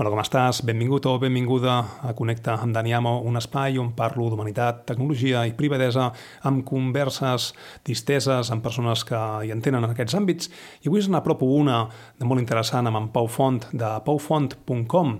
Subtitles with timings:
[0.00, 0.62] Hola, com estàs?
[0.64, 1.72] Benvingut o benvinguda
[2.08, 6.06] a Connecta amb Daniamo, un espai on parlo d'humanitat, tecnologia i privadesa
[6.48, 7.50] amb converses
[7.84, 10.48] disteses amb persones que hi entenen en aquests àmbits.
[10.80, 11.82] I avui us n'apropo una
[12.16, 15.10] de molt interessant amb en Pau Font, de paufont.com,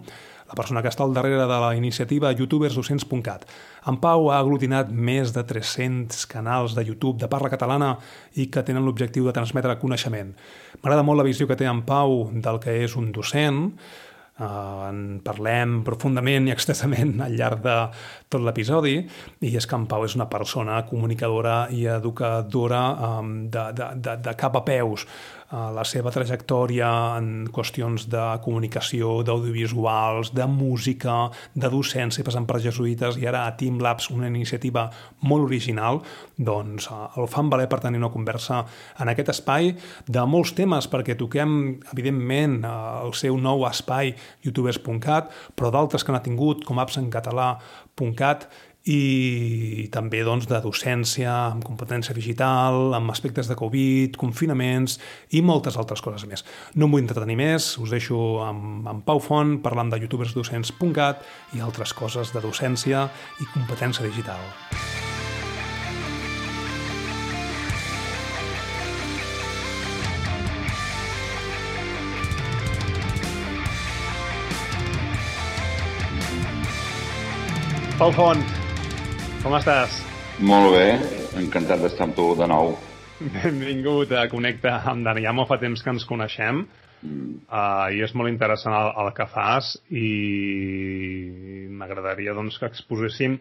[0.49, 3.45] la persona que està al darrere de la iniciativa youtubersdocents.cat.
[3.93, 7.99] En Pau ha aglutinat més de 300 canals de YouTube de parla catalana
[8.41, 10.33] i que tenen l'objectiu de transmetre coneixement.
[10.81, 13.69] M'agrada molt la visió que té en Pau del que és un docent,
[14.41, 17.75] Uh, en parlem profundament i extensament al llarg de
[18.33, 18.95] tot l'episodi
[19.45, 22.81] i és que en Pau és una persona comunicadora i educadora
[23.21, 25.05] um, de, de, de, de cap a peus
[25.53, 26.89] la seva trajectòria
[27.19, 31.17] en qüestions de comunicació, d'audiovisuals, de música,
[31.53, 34.87] de docència, passant per jesuïtes i ara a Team Labs, una iniciativa
[35.29, 36.01] molt original,
[36.39, 38.63] doncs eh, el fan valer per tenir una conversa
[38.99, 39.75] en aquest espai
[40.09, 44.15] de molts temes, perquè toquem, evidentment, eh, el seu nou espai
[44.47, 47.13] youtubers.cat, però d'altres que n'ha tingut, com apps en
[48.91, 54.99] i també doncs, de docència, amb competència digital, amb aspectes de Covid, confinaments
[55.31, 56.43] i moltes altres coses més.
[56.75, 61.23] No em vull entretenir més, us deixo amb, amb Pau Font parlant de youtubersdocents.cat
[61.55, 63.07] i altres coses de docència
[63.39, 64.43] i competència digital.
[78.03, 78.41] Pau Font,
[79.43, 79.95] com estàs?
[80.47, 80.87] Molt bé,
[81.41, 82.77] encantat d'estar amb tu de nou.
[83.35, 85.25] Benvingut a Connecta amb Dani.
[85.27, 87.33] Ja fa temps que ens coneixem mm.
[87.51, 90.07] uh, i és molt interessant el, el que fas i
[91.75, 93.37] m'agradaria doncs, que exposéssim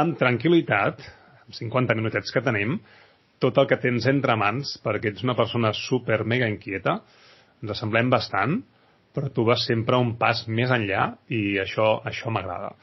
[0.00, 1.00] amb tranquil·litat,
[1.46, 2.76] amb 50 minutets que tenim,
[3.40, 6.98] tot el que tens entre mans, perquè ets una persona super mega inquieta,
[7.62, 8.60] ens assemblem bastant,
[9.16, 12.74] però tu vas sempre un pas més enllà i això, això m'agrada.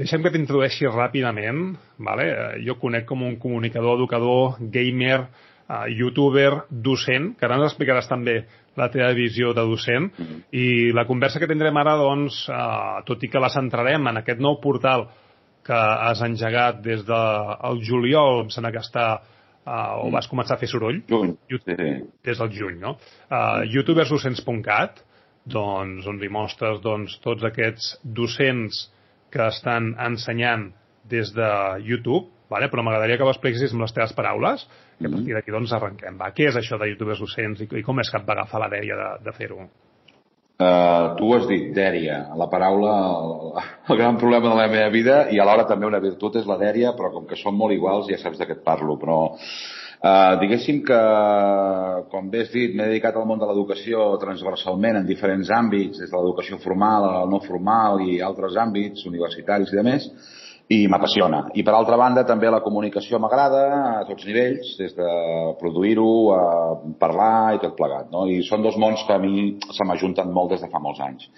[0.00, 1.74] Deixem que t'introdueixi ràpidament.
[2.00, 2.26] Vale?
[2.32, 5.26] Eh, jo conec com un comunicador, educador, gamer,
[5.70, 8.38] uh, youtuber, docent, que ara ens explicaràs també
[8.80, 10.08] la teva visió de docent.
[10.08, 10.42] Mm -hmm.
[10.52, 14.40] I la conversa que tindrem ara, doncs, uh, tot i que la centrarem en aquest
[14.40, 15.08] nou portal
[15.64, 19.20] que has engegat des del de juliol, em sembla que està
[19.66, 21.02] uh, o vas començar a fer soroll?
[21.08, 22.04] Juny, sí.
[22.24, 22.96] Des del juny, no?
[23.30, 25.04] Uh, youtubersdocents.cat,
[25.44, 28.90] doncs, on hi mostres doncs, tots aquests docents
[29.32, 30.70] que estan ensenyant
[31.10, 31.50] des de
[31.86, 32.68] YouTube, vale?
[32.70, 34.66] però m'agradaria que ho expliquessis amb les teves paraules
[35.00, 35.14] i a mhm.
[35.16, 36.18] partir d'aquí doncs arrenquem.
[36.20, 38.62] Va, què és això de youtubers docents i, i com és que et va agafar
[38.64, 39.68] la dèria de, de fer-ho?
[40.60, 45.22] Uh, tu has dit dèria, la paraula, el, el gran problema de la meva vida
[45.32, 48.18] i alhora també una virtut és la dèria, però com que són molt iguals ja
[48.20, 49.22] saps de què et parlo, però
[50.00, 50.98] Uh, diguéssim que,
[52.08, 56.08] com bé has dit, m'he dedicat al món de l'educació transversalment en diferents àmbits, des
[56.08, 60.08] de l'educació formal a la no formal i altres àmbits universitaris i de més,
[60.72, 61.42] i m'apassiona.
[61.52, 63.62] I per altra banda també la comunicació m'agrada
[64.00, 65.12] a tots nivells, des de
[65.60, 66.42] produir-ho a
[67.00, 68.08] parlar i tot plegat.
[68.08, 68.24] No?
[68.24, 71.28] I són dos mons que a mi se m'ajunten molt des de fa molts anys.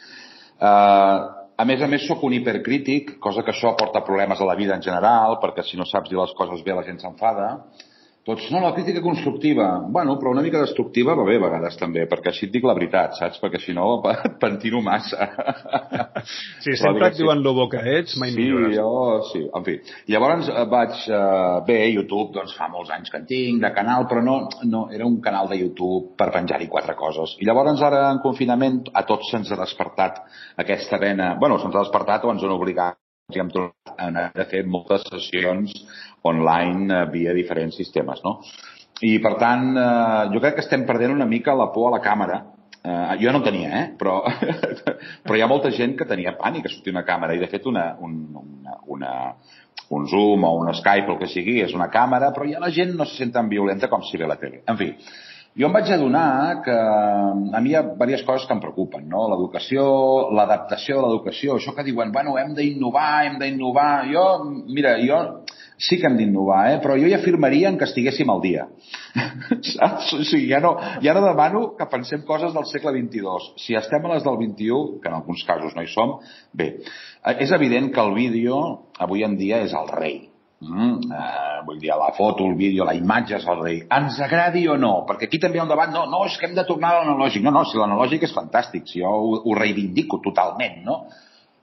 [0.63, 4.55] Uh, a més a més, sóc un hipercrític, cosa que això porta problemes a la
[4.55, 7.57] vida en general, perquè si no saps dir les coses bé la gent s'enfada.
[8.23, 9.85] Tots, no, la crítica constructiva.
[9.89, 12.77] Bueno, però una mica destructiva va bé a vegades també, perquè així et dic la
[12.79, 13.41] veritat, saps?
[13.43, 15.27] Perquè si no et pentino massa.
[16.63, 18.77] Sí, sempre et diuen lo bo que ets, mai sí, millores.
[18.79, 18.93] Jo,
[19.33, 19.77] sí, en fi.
[20.15, 21.03] Llavors eh, vaig...
[21.11, 24.39] Eh, bé, YouTube, doncs fa molts anys que en tinc, de canal, però no,
[24.71, 27.35] no era un canal de YouTube per penjar-hi quatre coses.
[27.43, 30.23] I llavors ara en confinament a tots se'ns ha despertat
[30.63, 31.35] aquesta vena...
[31.43, 33.02] Bueno, se'ns ha despertat o ens han obligat
[33.37, 35.75] i hem trobat en de fer moltes sessions
[36.29, 38.39] online eh, via diferents sistemes, no?
[39.03, 42.03] I, per tant, eh, jo crec que estem perdent una mica la por a la
[42.05, 42.43] càmera.
[42.83, 43.85] Eh, jo no en tenia, eh?
[43.99, 44.21] Però,
[45.25, 47.67] però hi ha molta gent que tenia pànic a sortir una càmera i, de fet,
[47.71, 49.13] una, un, una, una,
[49.99, 52.73] un Zoom o un Skype o el que sigui és una càmera, però ja la
[52.75, 54.63] gent no se sent tan violenta com si ve la tele.
[54.71, 54.93] En fi,
[55.53, 59.27] jo em vaig adonar que a mi hi ha diverses coses que em preocupen, no?
[59.29, 59.83] L'educació,
[60.33, 63.91] l'adaptació de l'educació, això que diuen, bueno, hem d'innovar, hem d'innovar.
[64.09, 64.25] Jo,
[64.73, 65.21] mira, jo
[65.83, 66.81] sí que hem d'innovar, eh?
[66.81, 68.67] però jo ja afirmaria que estiguéssim al dia.
[69.75, 70.15] Saps?
[70.17, 73.53] O sigui, ja no, ja no demano que pensem coses del segle XXII.
[73.61, 76.17] Si estem a les del XXI, que en alguns casos no hi som,
[76.57, 78.63] bé, eh, és evident que el vídeo
[78.99, 80.23] avui en dia és el rei
[80.63, 83.81] Mm, eh, vull dir, la foto, el vídeo, la imatge és el rei.
[83.91, 84.93] Ens agradi o no?
[85.09, 87.43] Perquè aquí també un debat, no, no, és que hem de tornar a l'analògic.
[87.43, 91.01] No, no, si l'analògic és fantàstic, si jo ho, ho reivindico totalment, no?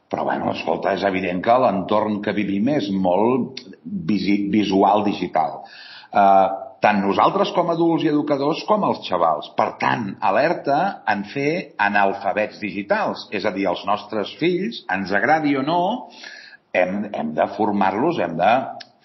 [0.10, 3.62] Però, bueno, escolta, és evident que l'entorn que vivim és molt
[4.10, 5.62] visi visual digital.
[6.10, 6.48] Eh,
[6.84, 9.52] tant nosaltres com adults i educadors com els xavals.
[9.56, 10.80] Per tant, alerta
[11.14, 15.82] en fer analfabets digitals, és a dir, els nostres fills, ens agradi o no,
[16.74, 18.54] hem, hem de formar-los, hem de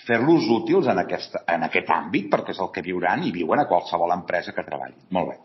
[0.06, 3.68] fer-los útils en, aquesta, en aquest àmbit, perquè és el que viuran i viuen a
[3.70, 4.96] qualsevol empresa que treballi.
[5.16, 5.38] Molt bé.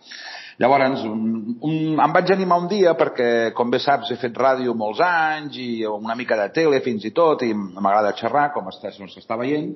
[0.59, 4.73] Llavors, un, un, em vaig animar un dia perquè, com bé saps, he fet ràdio
[4.75, 9.07] molts anys i una mica de tele fins i tot, i m'agrada xerrar, com no
[9.07, 9.69] s'està veient,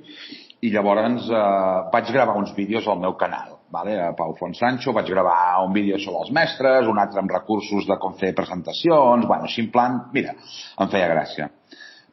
[0.60, 1.46] i llavors eh,
[1.94, 3.96] vaig gravar uns vídeos al meu canal, vale?
[4.04, 7.98] a Pau Fonsancho, vaig gravar un vídeo sobre els mestres, un altre amb recursos de
[8.04, 10.36] com fer presentacions, bueno, així en plan, mira,
[10.84, 11.48] em feia gràcia.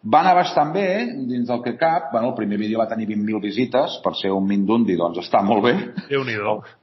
[0.00, 0.86] Va anar bastant bé,
[1.28, 2.08] dins del que cap.
[2.12, 5.66] Bueno, el primer vídeo va tenir 20.000 visites, per ser un Mindundi, doncs està molt
[5.66, 5.74] bé.
[6.08, 6.38] déu nhi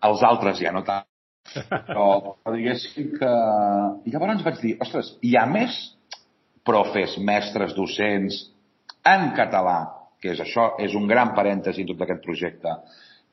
[0.05, 1.07] Els altres ja no tant.
[1.87, 3.31] Però, diguéssim que...
[4.05, 5.73] I llavors vaig dir, ostres, hi ha més
[6.67, 8.37] profes, mestres, docents,
[9.07, 9.79] en català,
[10.21, 12.73] que és això, és un gran parèntesi en tot aquest projecte,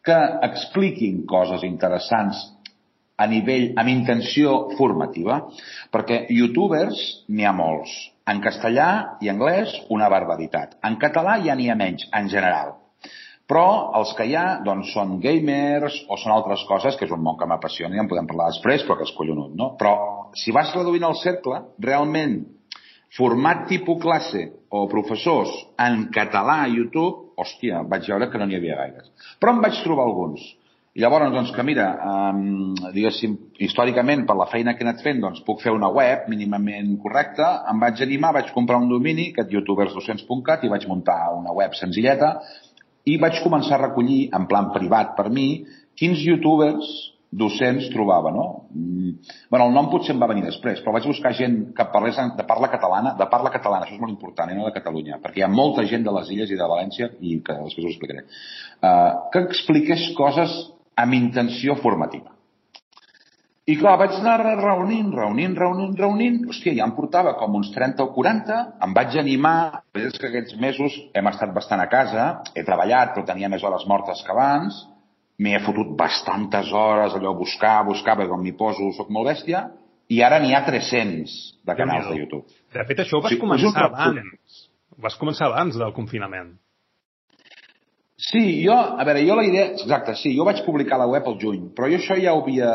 [0.05, 0.17] que
[0.47, 2.41] expliquin coses interessants
[3.19, 5.43] a nivell, amb intenció formativa,
[5.93, 7.93] perquè youtubers n'hi ha molts.
[8.31, 8.89] En castellà
[9.21, 10.79] i anglès, una barbaritat.
[10.89, 12.73] En català ja n'hi ha menys, en general.
[13.45, 13.65] Però
[13.99, 17.37] els que hi ha doncs, són gamers o són altres coses, que és un món
[17.37, 19.75] que m'apassiona i en podem parlar després, però que és collonut, no?
[19.81, 19.93] Però
[20.41, 22.39] si vas reduint el cercle, realment,
[23.19, 25.53] format tipus classe o professors
[25.85, 29.13] en català a YouTube, hòstia, vaig veure que no n'hi havia gaires.
[29.39, 30.49] Però en vaig trobar alguns
[30.95, 33.33] i llavors, doncs, que mira, um, diguéssim,
[33.67, 37.49] històricament, per la feina que he anat fent, doncs, puc fer una web mínimament correcta,
[37.71, 42.37] em vaig animar, vaig comprar un domini, aquest youtubers200.cat, i vaig muntar una web senzilleta,
[43.11, 45.49] i vaig començar a recollir, en plan privat per mi,
[45.99, 46.93] quins youtubers
[47.35, 48.45] docents trobava, no?
[48.71, 49.17] Mm,
[49.51, 52.47] bueno, el nom potser em va venir després, però vaig buscar gent que parlés de
[52.47, 55.47] parla catalana, de parla catalana, això és molt important, i no de Catalunya, perquè hi
[55.49, 58.23] ha molta gent de les Illes i de València, i que després us explicaré,
[58.79, 60.55] uh, que expliqués coses
[61.01, 62.35] amb intenció formativa.
[63.65, 68.03] I clar, vaig anar reunint, reunint, reunint, reunint, hòstia, ja em portava com uns 30
[68.05, 72.65] o 40, em vaig animar, és que aquests mesos hem estat bastant a casa, he
[72.67, 74.83] treballat, però tenia més hores mortes que abans,
[75.41, 79.33] m'hi he fotut bastantes hores allò a buscar, buscar, perquè quan m'hi poso soc molt
[79.33, 79.65] bèstia,
[80.13, 82.45] i ara n'hi ha 300 de canals de YouTube.
[82.77, 84.61] De fet, això ho vas sí, començar abans.
[85.01, 86.53] Vas començar abans del confinament.
[88.25, 89.67] Sí, jo, a veure, jo la idea...
[89.75, 92.71] Exacte, sí, jo vaig publicar la web al juny, però jo això ja ho havia...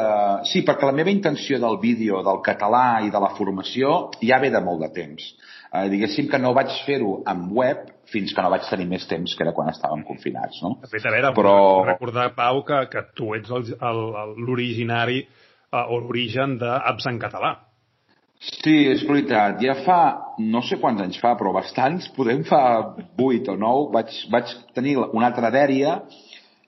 [0.46, 4.52] Sí, perquè la meva intenció del vídeo, del català i de la formació ja ve
[4.54, 5.26] de molt de temps.
[5.70, 9.34] Eh, diguéssim que no vaig fer-ho amb web fins que no vaig tenir més temps,
[9.34, 10.76] que era quan estàvem confinats, no?
[10.84, 11.56] De fet, a veure, però...
[11.88, 17.56] recordar, Pau, que, que tu ets l'originari eh, o l'origen d'apps en català.
[18.40, 19.58] Sí, és veritat.
[19.60, 20.00] Ja fa,
[20.40, 22.62] no sé quants anys fa, però bastants, podem fa
[23.20, 25.98] 8 o 9, vaig, vaig tenir una altra dèria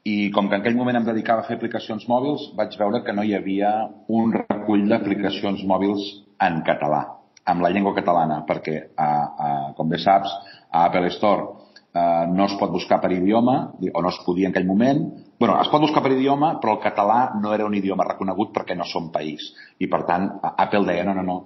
[0.03, 3.15] i com que en aquell moment em dedicava a fer aplicacions mòbils, vaig veure que
[3.15, 3.71] no hi havia
[4.11, 6.03] un recull d'aplicacions mòbils
[6.43, 7.01] en català,
[7.47, 9.09] amb la llengua catalana, perquè, a,
[9.47, 10.33] a, com bé saps,
[10.71, 11.47] a Apple Store
[11.93, 13.57] eh, no es pot buscar per idioma,
[13.93, 15.05] o no es podia en aquell moment.
[15.41, 18.75] bueno, es pot buscar per idioma, però el català no era un idioma reconegut perquè
[18.77, 19.41] no som país.
[19.79, 21.37] I, per tant, Apple deia, no, no, no,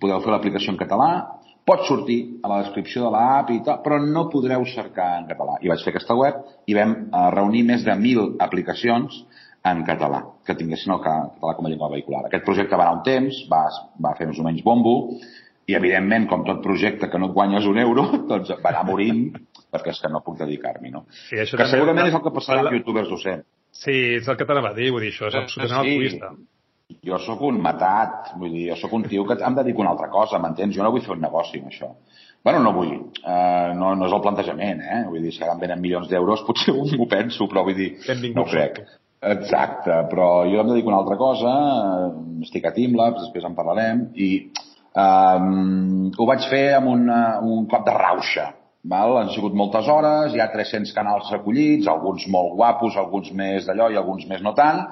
[0.00, 1.10] podeu fer l'aplicació en català,
[1.68, 5.58] pot sortir a la descripció de l'app i tal, però no podreu cercar en català.
[5.62, 9.20] I vaig fer aquesta web i vam eh, reunir més de 1.000 aplicacions
[9.70, 12.24] en català, que tinguessin el català com a llengua vehicular.
[12.26, 13.66] Aquest projecte va anar un temps, va,
[14.00, 14.94] va fer més o menys bombo,
[15.68, 19.26] i evidentment, com tot projecte que no et guanyes un euro, doncs va anar morint
[19.70, 21.04] perquè és que no puc dedicar-m'hi, no?
[21.28, 23.46] Sí, això que segurament és el que passarà amb youtubers docents.
[23.70, 25.92] Sí, és el que t'anava a dir, vull dir, això és absolutament sí.
[25.92, 26.32] altruista.
[27.06, 29.92] Jo sóc un matat, vull dir, jo sóc un tio que em dedico a una
[29.94, 30.74] altra cosa, m'entens?
[30.76, 31.90] Jo no vull fer un negoci amb això.
[32.44, 35.02] Bueno, no vull, uh, no, no és el plantejament, eh?
[35.08, 37.90] Vull dir, si ara em venen milions d'euros, potser m'ho penso, però vull dir,
[38.34, 38.80] no ho crec.
[39.20, 41.50] Exacte, però jo em dedico a una altra cosa,
[42.46, 44.30] estic a Teamlabs, després en parlarem, i
[44.96, 48.48] um, ho vaig fer amb una, un cop de rauxa,
[48.88, 49.18] Val?
[49.20, 53.90] Han sigut moltes hores, hi ha 300 canals recollits, alguns molt guapos, alguns més d'allò
[53.92, 54.86] i alguns més no tant,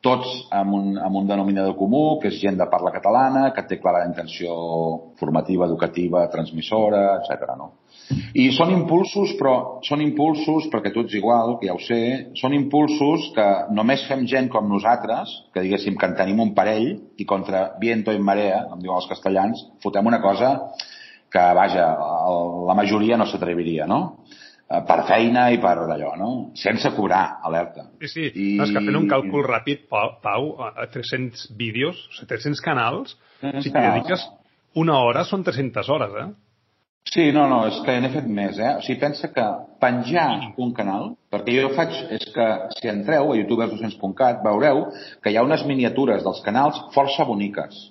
[0.00, 3.76] tots amb un, amb un denominador comú, que és gent de parla catalana, que té
[3.82, 4.54] clara intenció
[5.20, 7.52] formativa, educativa, transmissora, etc.
[7.58, 7.68] No?
[8.34, 9.54] I són impulsos, però
[9.86, 12.00] són impulsos, perquè tu ets igual, que ja ho sé,
[12.40, 16.94] són impulsos que només fem gent com nosaltres, que diguéssim que en tenim un parell,
[17.20, 20.54] i contra viento i marea, com diuen els castellans, fotem una cosa
[21.30, 21.90] que, vaja,
[22.66, 24.00] la majoria no s'atreviria, no?
[24.70, 26.28] Eh, per feina i per d'allò, no?
[26.54, 27.88] Sense cobrar, alerta.
[28.04, 28.26] Sí, sí.
[28.30, 28.44] I...
[28.60, 33.16] No, és que fent un càlcul ràpid, Pau, a 300 vídeos, o sigui, 300 canals,
[33.40, 34.28] 300 si t'hi dediques
[34.78, 36.28] una hora són 300 hores, eh?
[37.10, 38.76] Sí, no, no, és que n'he fet més, eh?
[38.78, 39.46] O sigui, pensa que
[39.82, 40.28] penjar
[40.62, 42.46] un canal, perquè jo faig, és que
[42.76, 44.84] si entreu a youtubers200.cat veureu
[45.24, 47.88] que hi ha unes miniatures dels canals força boniques.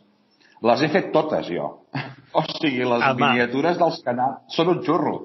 [0.63, 1.73] Les he fet totes jo.
[2.29, 3.31] O sigui, les Ama.
[3.31, 5.15] miniatures dels canals són un xurro.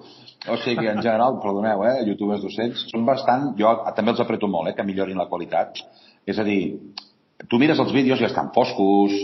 [0.50, 3.52] O sigui, en general, perdoneu, eh, youtubers 200, són bastant...
[3.58, 5.80] Jo també els apreto molt, eh, que millorin la qualitat.
[6.28, 6.76] És a dir,
[7.48, 9.14] tu mires els vídeos i estan foscos,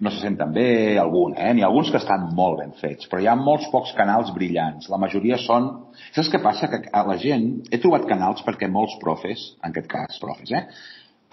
[0.00, 1.52] no se senten bé, algun, eh?
[1.54, 4.88] N'hi ha alguns que estan molt ben fets, però hi ha molts pocs canals brillants.
[4.92, 5.68] La majoria són...
[6.16, 6.70] Saps què passa?
[6.72, 7.50] Que a la gent...
[7.70, 10.64] He trobat canals perquè molts profes, en aquest cas profes, eh?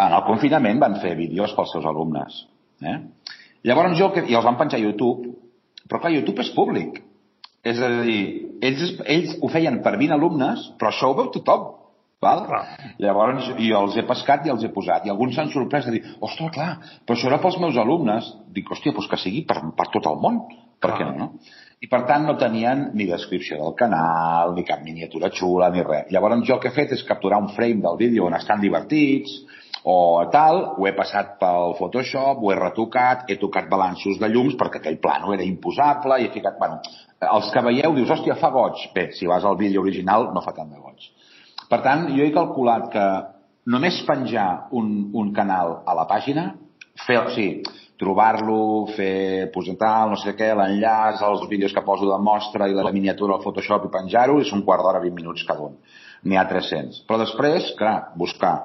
[0.01, 2.43] En el confinament van fer vídeos pels seus alumnes.
[2.81, 2.97] Eh?
[3.69, 5.33] Llavors jo, i els van penjar a YouTube,
[5.87, 7.01] però clar, YouTube és públic.
[7.67, 8.21] És a dir,
[8.65, 11.69] ells, ells ho feien per 20 alumnes, però això ho veu tothom.
[12.21, 12.43] Val?
[12.45, 12.61] Clar.
[13.01, 15.07] Llavors, jo els he pescat i els he posat.
[15.07, 16.71] I alguns s'han sorprès de dir, ostres, clar,
[17.05, 18.27] però això era pels meus alumnes.
[18.53, 20.43] Dic, hòstia, doncs que sigui per, per tot el món.
[20.81, 21.57] Per què no, no?
[21.81, 26.09] I per tant no tenien ni descripció del canal, ni cap miniatura xula, ni res.
[26.13, 29.33] Llavors jo el que he fet és capturar un frame del vídeo on estan divertits,
[29.89, 29.95] o
[30.33, 34.77] tal, ho he passat pel Photoshop, ho he retocat, he tocat balanços de llums perquè
[34.77, 36.77] aquell plano era imposable i he ficat, bueno,
[37.21, 38.87] els que veieu dius, hòstia, fa goig.
[38.95, 41.05] Bé, si vas al vídeo original no fa tant de goig.
[41.69, 43.05] Per tant, jo he calculat que
[43.71, 46.49] només penjar un, un canal a la pàgina,
[47.05, 47.61] fer, o sigui,
[48.01, 52.91] trobar-lo, fer, posar no sé què, l'enllaç, els vídeos que poso de mostra i la
[52.91, 55.77] miniatura al Photoshop i penjar-ho, és un quart d'hora, 20 minuts cada un.
[56.25, 57.03] N'hi ha 300.
[57.05, 58.55] Però després, clar, buscar,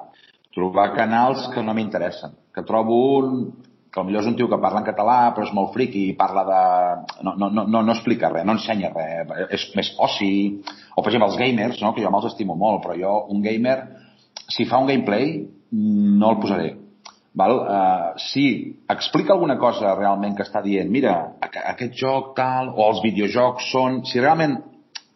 [0.57, 3.37] trobar canals que no m'interessen, que trobo un
[3.97, 6.43] que potser és un tio que parla en català però és molt friqui i parla
[6.47, 6.61] de...
[7.25, 10.31] No, no, no, no explica res, no ensenya res, és més oci,
[10.95, 11.93] o per exemple els gamers, no?
[11.95, 13.77] que jo me'ls estimo molt, però jo un gamer,
[14.47, 15.33] si fa un gameplay,
[15.71, 16.69] no el posaré.
[17.37, 17.53] Val?
[17.53, 18.45] Uh, si
[18.89, 24.01] explica alguna cosa realment que està dient, mira, aquest joc tal, o els videojocs són...
[24.09, 24.57] Si realment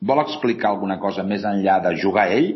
[0.05, 2.51] vol explicar alguna cosa més enllà de jugar ell,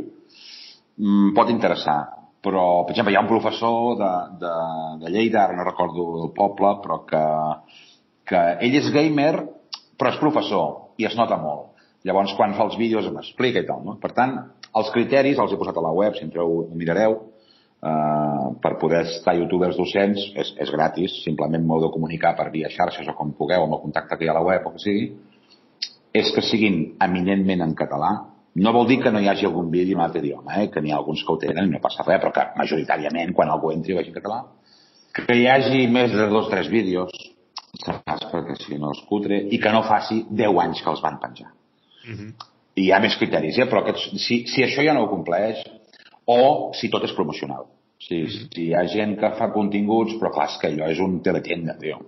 [1.01, 2.14] mm, pot interessar
[2.45, 4.11] però, per exemple, hi ha un professor de,
[4.41, 4.55] de,
[5.01, 7.23] de Lleida, ara no recordo el poble, però que,
[8.29, 9.33] que ell és gamer,
[9.97, 11.71] però és professor, i es nota molt.
[12.05, 13.97] Llavors, quan fa els vídeos m'explica i tal, no?
[14.01, 14.37] Per tant,
[14.77, 17.17] els criteris els he posat a la web, si entreu ho mirareu,
[17.81, 22.69] eh, per poder estar youtubers docents, és, és gratis, simplement m'heu de comunicar per via
[22.69, 24.83] xarxes o com pugueu, amb el contacte que hi ha a la web o que
[24.85, 25.09] sigui,
[26.15, 28.13] és que siguin eminentment en català,
[28.55, 30.69] no vol dir que no hi hagi algun vídeo en altre idioma, eh?
[30.71, 33.51] que n'hi ha alguns que ho tenen i no passa res, però que majoritàriament, quan
[33.51, 34.41] algú entri i vegi en català,
[35.15, 37.11] que hi hagi més de dos o tres vídeos,
[37.83, 38.27] saps?
[38.31, 41.51] perquè si no és cutre, i que no faci 10 anys que els van penjar.
[42.05, 42.19] Uh mhm.
[42.19, 42.51] -huh.
[42.75, 43.65] I hi ha més criteris, eh?
[43.65, 45.63] però aquests, si, si això ja no ho compleix,
[46.25, 47.65] o si tot és promocional.
[47.99, 48.27] Si, uh mhm.
[48.27, 48.53] -huh.
[48.53, 51.77] si hi ha gent que fa continguts, però clar, és que allò és un teletienda,
[51.77, 51.99] tio.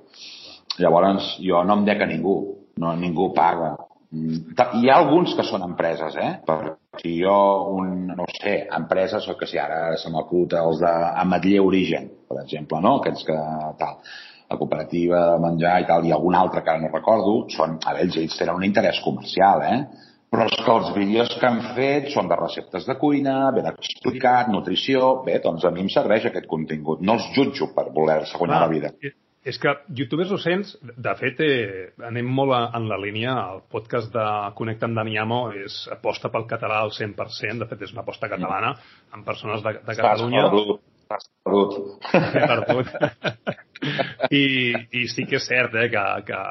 [0.79, 5.65] Llavors, jo no em dec a ningú, no, ningú paga hi ha alguns que són
[5.65, 6.29] empreses, eh?
[6.47, 7.35] Per, si jo,
[7.75, 12.79] un, no sé, empreses, o que si ara se m'acut els d'Ametller Origen, per exemple,
[12.83, 12.97] no?
[13.01, 13.37] Aquests que
[13.81, 14.01] tal
[14.47, 17.95] la cooperativa de menjar i tal, i algun altre que ara no recordo, són, a
[17.97, 20.07] veure, ells tenen un interès comercial, eh?
[20.31, 24.49] Però és que els vídeos que han fet són de receptes de cuina, ben explicat,
[24.51, 25.13] nutrició...
[25.27, 27.03] Bé, doncs a mi em serveix aquest contingut.
[27.03, 28.91] No els jutjo per voler-se guanyar la vida.
[29.47, 34.25] És que youtubers docents, de fet, eh, anem molt en la línia, el podcast de
[34.57, 38.73] Connecta amb Daniamo és aposta pel català al 100%, de fet és una aposta catalana,
[39.15, 40.43] amb persones de, de Catalunya.
[41.07, 41.79] Estàs perdut.
[42.11, 43.63] Perdut.
[44.31, 44.43] I,
[44.91, 46.41] I sí que és cert eh, que, que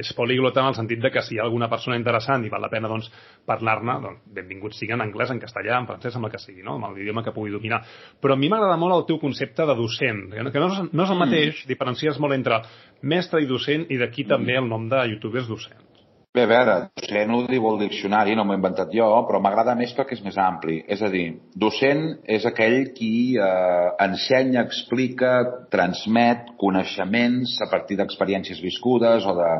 [0.00, 2.62] és poliglota en el sentit de que si hi ha alguna persona interessant i val
[2.62, 3.10] la pena doncs,
[3.48, 6.78] parlar-ne, doncs, benvingut sigui en anglès, en castellà, en francès, amb el que sigui, no?
[6.78, 7.82] amb l'idioma que pugui dominar.
[8.22, 10.90] Però a mi m'agrada molt el teu concepte de docent, que no, que no, és,
[10.92, 11.70] no és el mateix, mm.
[11.70, 12.62] diferencies molt entre
[13.02, 14.34] mestre i docent i d'aquí mm.
[14.34, 15.89] també el nom de youtubers docent.
[16.30, 19.72] Bé, a veure, docent ho diu el diccionari, no m'ho he inventat jo, però m'agrada
[19.74, 20.76] més perquè és més ampli.
[20.94, 21.24] És a dir,
[21.58, 22.04] docent
[22.36, 25.32] és aquell qui eh, ensenya, explica,
[25.74, 29.50] transmet coneixements a partir d'experiències viscudes o de,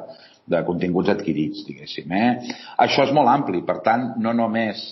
[0.55, 2.15] de continguts adquirits, diguéssim.
[2.15, 2.55] Eh?
[2.87, 4.85] Això és molt ampli, per tant, no només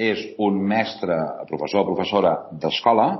[0.00, 1.20] és un mestre,
[1.52, 2.32] professor o professora
[2.64, 3.10] d'escola,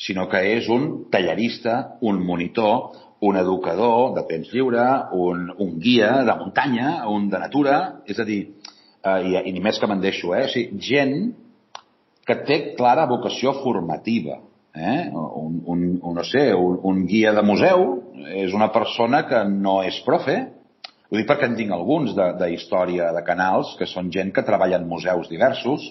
[0.00, 4.84] sinó que és un tallerista, un monitor, un educador de temps lliure,
[5.18, 8.40] un, un guia de muntanya, un de natura, és a dir,
[9.02, 10.44] eh, i, i ni més que me'n deixo, eh?
[10.46, 11.16] O sigui, gent
[12.28, 14.42] que té clara vocació formativa.
[14.78, 15.08] Eh?
[15.10, 17.88] Un, un, un, no sé, un, un guia de museu
[18.36, 20.36] és una persona que no és profe,
[21.08, 24.44] ho dic perquè en tinc alguns de, de història de canals, que són gent que
[24.44, 25.86] treballa en museus diversos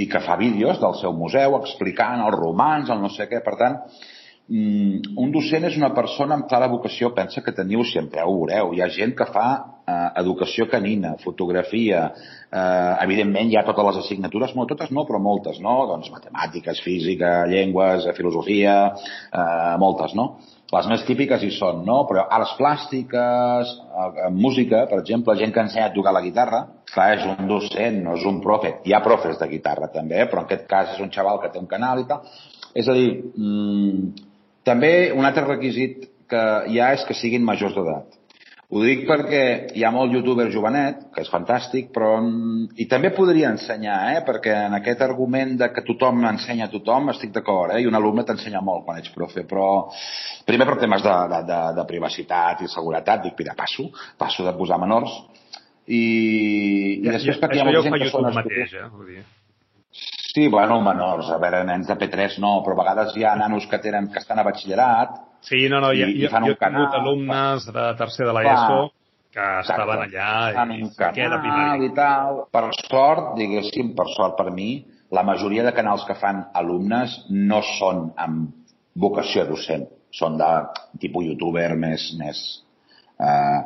[0.00, 3.42] i que fa vídeos del seu museu explicant els romans, el no sé què.
[3.44, 3.76] Per tant,
[4.48, 8.74] mm, un docent és una persona amb clara vocació, pensa que teniu sempre, ho veureu,
[8.74, 9.48] hi ha gent que fa
[9.86, 12.06] eh, educació canina, fotografia,
[12.50, 15.76] eh, evidentment hi ha totes les assignatures, no totes no, però moltes, no?
[15.90, 18.76] Doncs matemàtiques, física, llengües, filosofia,
[19.30, 20.34] eh, moltes, no?
[20.74, 22.00] Les més típiques hi són, no?
[22.08, 27.10] Però arts plàstiques, eh, música, per exemple, gent que ensenya a tocar la guitarra, clar,
[27.18, 28.78] és un docent, no és un profe.
[28.84, 31.60] Hi ha profes de guitarra també, però en aquest cas és un xaval que té
[31.60, 32.24] un canal i tal.
[32.74, 34.33] És a dir, mmm,
[34.66, 38.20] també un altre requisit que hi ha és que siguin majors d'edat.
[38.74, 39.42] Ho dic perquè
[39.76, 42.16] hi ha molt youtuber jovenet, que és fantàstic, però...
[42.80, 44.22] I també podria ensenyar, eh?
[44.26, 47.84] perquè en aquest argument de que tothom ensenya a tothom estic d'acord, eh?
[47.84, 49.68] i un alumne t'ensenya molt quan ets profe, però
[50.48, 54.56] primer per temes de, de, de, de privacitat i seguretat, dic, mira, passo, passo de
[54.58, 55.14] posar menors,
[55.86, 56.02] i,
[57.04, 58.30] i després perquè hi ha molta gent que són...
[58.40, 59.24] Mateix, eh?
[60.34, 63.68] Sí, bueno, menors, a veure, nens de P3 no, però a vegades hi ha nanos
[63.70, 65.14] que tenen que estan a batxillerat.
[65.46, 68.34] Sí, no, no, i, i, i fan jo, jo he tingut alumnes de tercer de
[68.34, 68.80] l'ESO
[69.34, 70.26] que estaven allà
[70.74, 72.42] i, un canal i tal.
[72.54, 74.68] Per sort, diguéssim, per sort per mi,
[75.14, 78.74] la majoria de canals que fan alumnes no són amb
[79.06, 80.50] vocació docent, són de
[81.02, 82.42] tipus youtuber més, més
[83.18, 83.60] eh,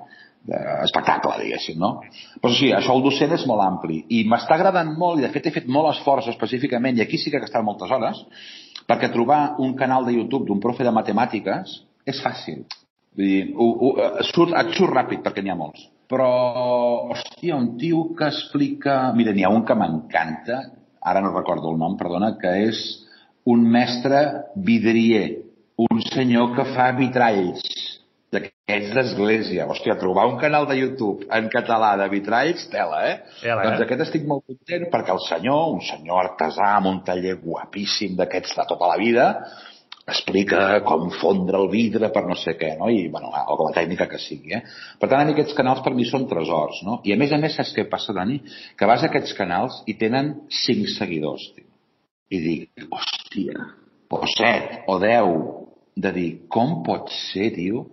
[0.49, 1.99] espectacle, diguéssim, no?
[2.41, 5.49] Però sí, això el docent és molt ampli i m'està agradant molt i de fet
[5.49, 8.23] he fet molt esforç específicament i aquí sí que he gastat moltes hores
[8.89, 11.75] perquè trobar un canal de YouTube d'un profe de matemàtiques
[12.09, 12.65] és fàcil.
[13.19, 13.93] Vull dir, ho, ho,
[14.31, 15.85] surt, et surt ràpid perquè n'hi ha molts.
[16.09, 16.29] Però,
[17.13, 19.11] hòstia, un tio que explica...
[19.17, 20.63] Mira, n'hi ha un que m'encanta,
[21.05, 22.81] ara no recordo el nom, perdona, que és
[23.49, 24.23] un mestre
[24.57, 25.43] vidrier,
[25.85, 27.67] un senyor que fa vitralls
[28.35, 29.67] d'aquests d'església.
[29.71, 33.17] Hòstia, trobar un canal de YouTube en català de vitralls, tela, eh?
[33.41, 33.87] Tela, doncs eh?
[33.87, 38.59] aquest estic molt content perquè el senyor, un senyor artesà amb un taller guapíssim d'aquests
[38.59, 39.29] de tota la vida,
[40.09, 42.89] explica com fondre el vidre per no sé què, no?
[42.93, 44.63] I, bueno, o com a tècnica que sigui, eh?
[45.01, 47.01] Per tant, a mi aquests canals per mi són tresors, no?
[47.05, 48.41] I a més a més, saps què passa, Dani?
[48.77, 51.69] Que vas a aquests canals i tenen 5 seguidors, tio.
[52.33, 53.69] I dic, hòstia,
[54.13, 55.37] o 7, o 10,
[56.05, 57.87] de dir, com pot ser, tio,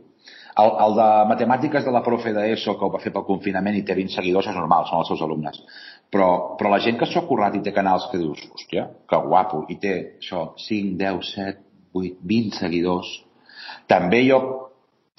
[0.64, 3.84] el, el de matemàtiques de la profe d'ESO que ho va fer pel confinament i
[3.88, 5.60] té 20 seguidors és normal, són els seus alumnes.
[6.14, 9.22] Però, però la gent que s'ho ha currat i té canals que dius, hòstia, que
[9.28, 11.66] guapo, i té això, 5, 10, 7,
[12.00, 13.12] 8, 20 seguidors,
[13.92, 14.40] també jo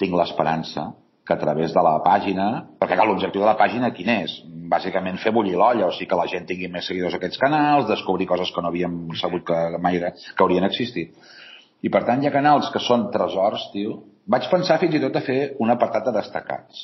[0.01, 0.91] tinc l'esperança
[1.27, 2.47] que a través de la pàgina,
[2.79, 4.37] perquè l'objectiu de la pàgina quin és?
[4.71, 7.87] Bàsicament fer bullir l'olla, o sigui que la gent tingui més seguidors a aquests canals,
[7.89, 11.13] descobrir coses que no havíem sabut que mai que haurien existit.
[11.83, 15.15] I per tant hi ha canals que són tresors, tio, vaig pensar fins i tot
[15.17, 16.83] a fer un apartat de destacats.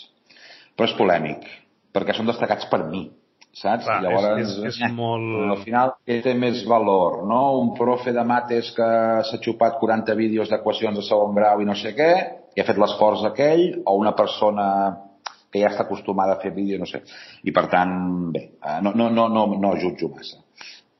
[0.73, 1.45] Però és polèmic,
[1.93, 3.05] perquè són destacats per mi,
[3.53, 3.85] saps?
[3.85, 5.27] Clar, Llavors, és, és, és eh, molt...
[5.53, 7.41] Al final, què té més valor, no?
[7.61, 8.89] Un profe de mates que
[9.29, 12.11] s'ha xupat 40 vídeos d'equacions de segon grau i no sé què,
[12.53, 14.67] i ha fet l'esforç aquell, o una persona
[15.53, 17.03] que ja està acostumada a fer vídeo, no sé.
[17.45, 17.93] I per tant,
[18.33, 20.41] bé, eh, no, no, no, no, no jutjo massa.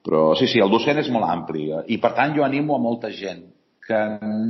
[0.04, 1.70] Però sí, sí, el docent és molt ampli.
[1.72, 1.84] Eh?
[1.96, 3.48] I per tant jo animo a molta gent
[3.88, 4.00] que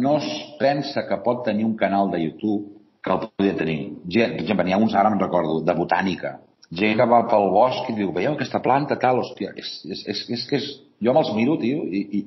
[0.01, 3.79] no es pensa que pot tenir un canal de YouTube que el podria tenir.
[4.07, 6.37] Gent, per exemple, n'hi ha uns ara, me'n recordo, de botànica.
[6.73, 10.23] Gent que va pel bosc i diu, veieu aquesta planta, tal, hòstia, és, és, és,
[10.37, 10.69] és que és...
[11.03, 12.21] Jo me'ls miro, tio, i, i,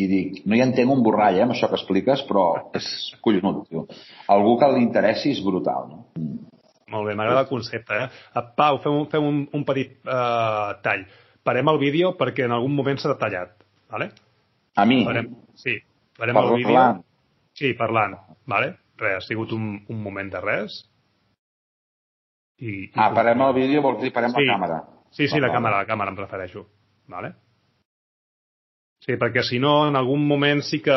[0.00, 2.44] i dic, no hi entenc un borrall, eh, amb això que expliques, però
[2.78, 2.86] és
[3.24, 3.84] collonut, tio.
[4.32, 6.00] Algú que li interessi és brutal, no?
[6.88, 8.44] Molt bé, m'agrada el concepte, eh?
[8.56, 11.04] Pau, fem un, fem un, un petit uh, tall.
[11.44, 13.52] Parem el vídeo perquè en algun moment s'ha tallat,
[13.92, 14.08] vale?
[14.78, 15.02] A mi?
[15.04, 15.28] Parem,
[15.60, 15.76] sí,
[16.18, 16.74] Farem el vídeo.
[16.74, 17.02] Parlant.
[17.54, 18.16] Sí, parlant.
[18.50, 18.72] Vale?
[18.98, 20.80] Res, ha sigut un, un moment de res.
[22.58, 24.42] I, i ah, parem el vídeo, vols dir parem sí.
[24.42, 24.78] la càmera.
[25.14, 26.64] Sí, sí, la càmera, la càmera em refereixo.
[27.08, 27.32] Vale?
[29.06, 30.96] Sí, perquè si no, en algun moment sí que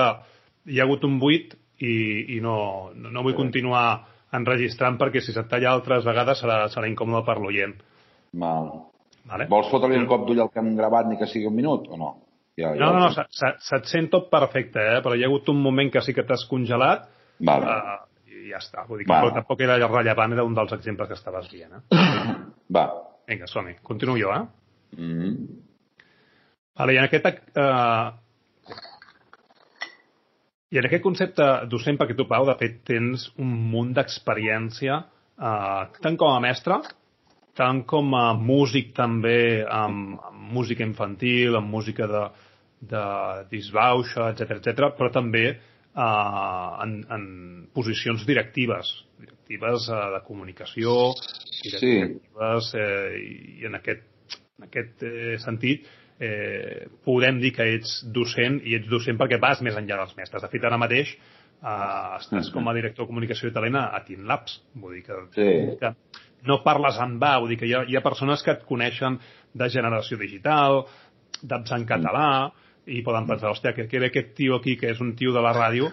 [0.66, 1.94] hi ha hagut un buit i,
[2.38, 2.56] i no,
[2.96, 3.42] no, no vull sí.
[3.44, 3.86] continuar
[4.38, 7.78] enregistrant perquè si se't talla altres vegades serà, serà incòmode per l'oient.
[8.42, 8.72] Val.
[9.30, 9.46] Vale?
[9.52, 12.00] Vols fotre-li un cop d'ull al que hem gravat ni que sigui un minut o
[12.00, 12.16] no?
[12.60, 13.26] Ja, ja no, no, no,
[13.64, 15.02] se't sent tot perfecte, eh?
[15.04, 17.06] però hi ha hagut un moment que sí que t'has congelat
[17.48, 17.76] vale.
[17.76, 18.84] uh, i ja està.
[18.90, 19.34] Vull dir que vale.
[19.38, 21.78] tampoc era rellevant, era un dels exemples que estaves dient.
[21.80, 22.02] Eh?
[22.76, 22.86] Va.
[23.32, 23.78] Vinga, som-hi.
[23.88, 24.44] Continuo jo, eh?
[24.98, 25.36] Mm -hmm.
[26.76, 27.26] vale, i en aquest...
[27.56, 28.12] Uh,
[30.72, 35.04] i en aquest concepte docent, perquè tu, Pau, de fet, tens un munt d'experiència,
[35.38, 36.80] uh, tant com a mestre,
[37.58, 42.24] tant com a músic també, amb, amb música infantil, amb música de,
[42.94, 43.04] de
[43.52, 47.26] disbauxa, etc etc, però també eh, en, en
[47.76, 50.96] posicions directives, directives eh, de comunicació,
[51.64, 52.80] directives, sí.
[52.80, 54.08] eh, i en aquest,
[54.60, 55.90] en aquest eh, sentit
[56.22, 60.44] eh, podem dir que ets docent i ets docent perquè vas més enllà dels mestres.
[60.46, 64.04] De fet, ara mateix eh, estàs com a director de comunicació i talent a, a
[64.08, 64.60] Teen Labs.
[64.78, 65.50] Vull dir que, Sí.
[65.82, 65.96] que
[66.48, 69.20] no parles en va, vull dir que hi ha, hi ha persones que et coneixen
[69.54, 70.84] de generació digital,
[71.42, 72.28] d'apps en català,
[72.90, 75.44] i poden pensar, hòstia, que, que ve aquest tio aquí, que és un tio de
[75.44, 75.90] la ràdio,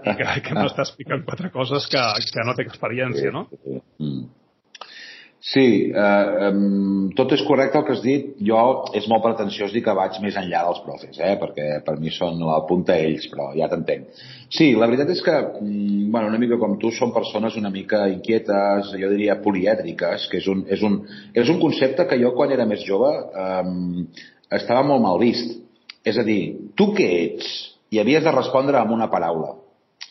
[0.00, 3.46] i que, que no està explicant quatre coses que, que no té experiència, no?
[5.40, 6.50] Sí, eh,
[7.16, 8.26] tot és correcte el que has dit.
[8.44, 8.58] Jo
[8.96, 11.32] és molt pretensiós dir que vaig més enllà dels profes, eh?
[11.40, 14.20] perquè per mi són la punta ells, però ja t'entenc.
[14.52, 18.02] Sí, la veritat és que, mm, bueno, una mica com tu, són persones una mica
[18.12, 21.00] inquietes, jo diria polièdriques, que és un, és un,
[21.32, 24.06] és un concepte que jo quan era més jove um,
[24.52, 25.56] estava molt mal vist.
[26.04, 27.48] És a dir, tu què ets?
[27.90, 29.54] I havies de respondre amb una paraula.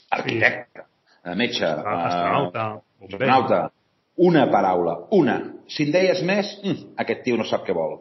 [0.10, 0.88] Arquitecte,
[1.24, 2.66] eh, metge, eh, Astronauta,
[2.98, 3.14] bomber.
[3.14, 3.68] astronauta,
[4.20, 5.38] una paraula, una.
[5.70, 8.00] Si en deies més, mm, aquest tio no sap què vol.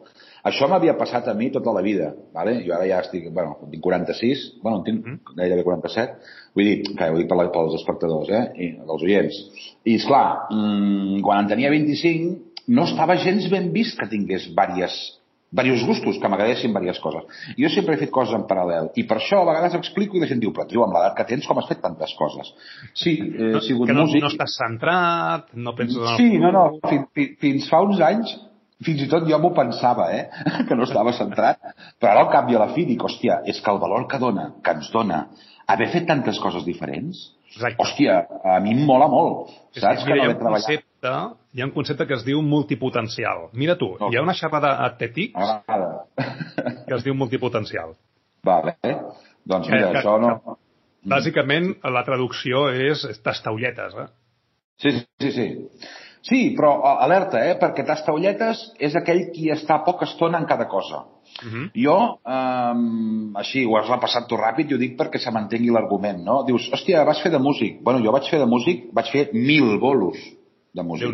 [0.49, 2.63] Això m'havia passat a mi tota la vida, vale?
[2.65, 5.35] jo ara ja estic, bueno, tinc 46, bueno, en tinc Mhm.
[5.35, 6.15] gairebé 47,
[6.55, 8.51] vull dir, que ho dic per la, pels espectadors, eh?
[8.55, 9.35] I dels oients.
[9.85, 15.18] I, esclar, mm, quan en tenia 25, no estava gens ben vist que tingués diverses
[15.51, 17.45] diversos gustos, que m'agradessin diverses coses.
[17.55, 20.23] I jo sempre he fet coses en paral·lel, i per això a vegades explico i
[20.23, 22.51] la gent diu, però tio, amb l'edat que tens, com has fet tantes coses?
[22.93, 24.25] Sí, eh, he sigut que no, músic...
[24.25, 28.35] no estàs centrat, no penses en el Sí, no, no, fins, fins, fa uns anys
[28.85, 30.27] fins i tot jo m'ho pensava, eh?
[30.67, 31.59] que no estava centrat,
[31.99, 34.21] però ara al cap i a la fi dic, hòstia, és que el valor que
[34.21, 35.25] dona, que ens dona,
[35.69, 37.81] haver fet tantes coses diferents, Exacte.
[37.83, 40.05] hòstia, a mi em mola molt, saps?
[40.05, 40.85] que, Que no mira, ha he un treballat.
[40.99, 43.49] Concepte, hi ha un concepte que es diu multipotencial.
[43.53, 44.09] Mira tu, No.
[44.11, 46.05] hi ha una xerrada a TEDx M'agrada.
[46.87, 47.95] que es diu multipotencial.
[48.43, 48.95] Vale, eh?
[49.45, 50.57] Doncs mira, Que- que- això no...
[51.05, 54.07] Bàsicament, la traducció és tastaulletes, eh?
[54.77, 55.47] Sí, sí, sí.
[56.21, 57.55] Sí, però alerta, eh?
[57.57, 61.05] Perquè tastaulletes és aquell qui està poca estona en cada cosa.
[61.41, 61.71] Uh -huh.
[61.73, 66.21] Jo, um, així, ho has repassat tu ràpid i ho dic perquè se mantengui l'argument,
[66.23, 66.43] no?
[66.43, 67.81] Dius, hòstia, vas fer de músic.
[67.81, 70.17] Bueno, jo vaig fer de músic, vaig fer mil bolos
[70.73, 71.07] de músic.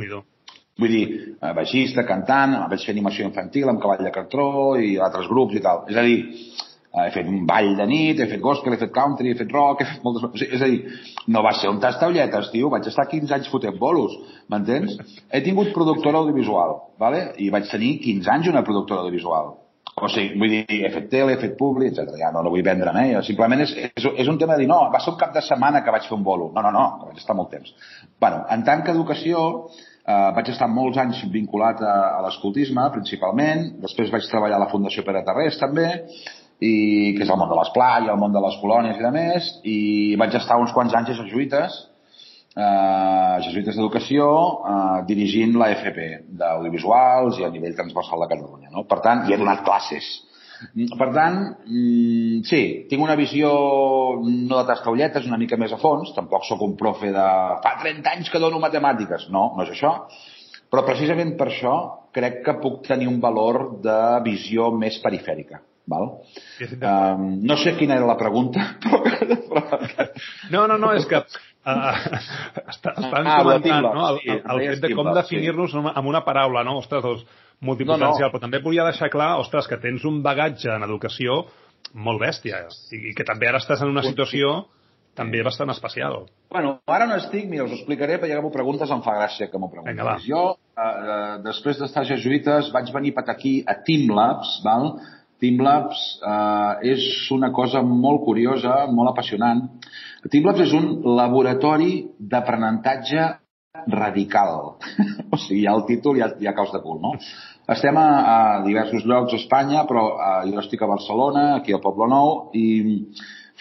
[0.76, 1.06] Vull dir,
[1.40, 5.62] eh, baixista, cantant, vaig fer animació infantil amb cavall de cartró i altres grups i
[5.64, 5.86] tal.
[5.88, 8.92] És a dir, eh, he fet un ball de nit, he fet gospel, he fet
[8.92, 10.48] country, he fet rock, he fet moltes coses.
[10.52, 10.84] És a dir,
[11.28, 12.70] no va ser un tastaulletes, tio.
[12.70, 14.18] Vaig estar 15 anys fotent bolos,
[14.50, 14.98] m'entens?
[15.32, 17.32] He tingut productora audiovisual, vale?
[17.38, 19.56] i vaig tenir 15 anys una productora audiovisual.
[19.96, 22.18] O sigui, vull dir, he fet tele, he fet publi, etc.
[22.20, 23.20] Ja no, no vull vendre'm, eh?
[23.24, 25.86] Simplement és, és, és un tema de dir, no, va ser un cap de setmana
[25.86, 26.50] que vaig fer un bolo.
[26.56, 27.72] No, no, no, que vaig estar molt temps.
[28.20, 29.46] bueno, en tant que educació,
[30.04, 33.70] eh, vaig estar molts anys vinculat a, a l'escoltisme, principalment.
[33.88, 35.88] Després vaig treballar a la Fundació Pere Tarrés, també,
[36.60, 36.74] i,
[37.16, 39.52] que és el món de l'esplà i el món de les colònies i de més,
[39.64, 39.80] i
[40.20, 41.84] vaig estar uns quants anys a Jesuïtes,
[42.56, 44.28] eh, Jesuïtes d'Educació,
[44.74, 46.08] eh, dirigint la FP
[46.40, 48.72] d'audiovisuals i a nivell transversal de Catalunya.
[48.72, 48.86] No?
[48.90, 50.08] Per tant, hi he donat classes.
[50.98, 51.36] Per tant,
[51.68, 53.50] mm, sí, tinc una visió
[54.24, 57.28] no de tastaulletes, una mica més a fons, tampoc sóc un profe de
[57.66, 59.92] fa 30 anys que dono matemàtiques, no, no és això,
[60.72, 61.76] però precisament per això
[62.16, 65.62] crec que puc tenir un valor de visió més perifèrica.
[65.86, 66.08] Val?
[66.66, 69.04] Um, no sé quina era la pregunta, però
[70.50, 71.22] No, no, no, és que
[71.66, 72.22] uh,
[72.72, 75.36] està, estan Ah, comentant no, el, el, el fet de com Teamlabs, sí.
[75.36, 76.78] definir-nos amb- una paraula, no?
[76.84, 77.26] Ostres, doncs,
[77.62, 78.32] multipotencial, No, no.
[78.36, 81.46] però també volia deixar clar, ostres, que tens un bagatge en educació
[81.94, 84.66] molt bèstia i, i que també ara estàs en una situació
[85.16, 86.26] també bastant especial.
[86.52, 89.48] Bueno, ara no estic, mira, us ho explicaré, perquè ja m'ho preguntes, em fa gràcia
[89.48, 89.94] que m'ho preguntis.
[89.96, 90.18] Vinga, va.
[90.20, 94.90] Jo, eh, eh, després d'estar a Jesuïtes, vaig venir per aquí a Teamlabs, val?
[95.46, 99.68] Teamlabs eh, és una cosa molt curiosa, molt apassionant.
[100.26, 103.28] Teamlabs és un laboratori d'aprenentatge
[103.92, 104.76] radical.
[105.34, 107.14] o sigui, ja el títol ja, ja caus de cul, no?
[107.76, 111.84] Estem a, a diversos llocs a Espanya, però eh, jo estic a Barcelona, aquí al
[111.84, 112.66] Poble Nou, i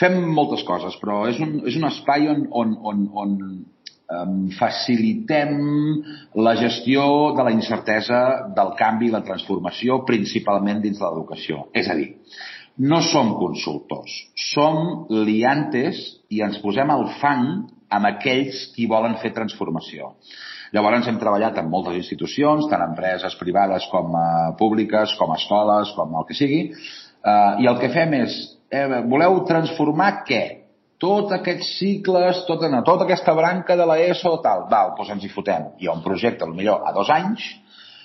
[0.01, 3.37] fem moltes coses, però és un, és un espai on, on, on, on
[4.59, 5.55] facilitem
[6.47, 7.05] la gestió
[7.37, 8.21] de la incertesa
[8.57, 11.69] del canvi i la transformació, principalment dins de l'educació.
[11.75, 12.11] És a dir,
[12.79, 14.15] no som consultors,
[14.53, 16.01] som liantes
[16.35, 17.47] i ens posem al fang
[17.95, 20.11] amb aquells qui volen fer transformació.
[20.75, 24.25] Llavors hem treballat en moltes institucions, tant empreses privades com uh,
[24.59, 28.35] públiques, com escoles, com el que sigui, uh, i el que fem és,
[28.75, 30.43] eh, voleu transformar què?
[31.03, 35.33] Tots aquests cicles, tota, no, tota aquesta branca de l'ESO, tal, val, doncs ens hi
[35.33, 35.73] fotem.
[35.81, 37.49] Hi ha un projecte, millor a dos anys,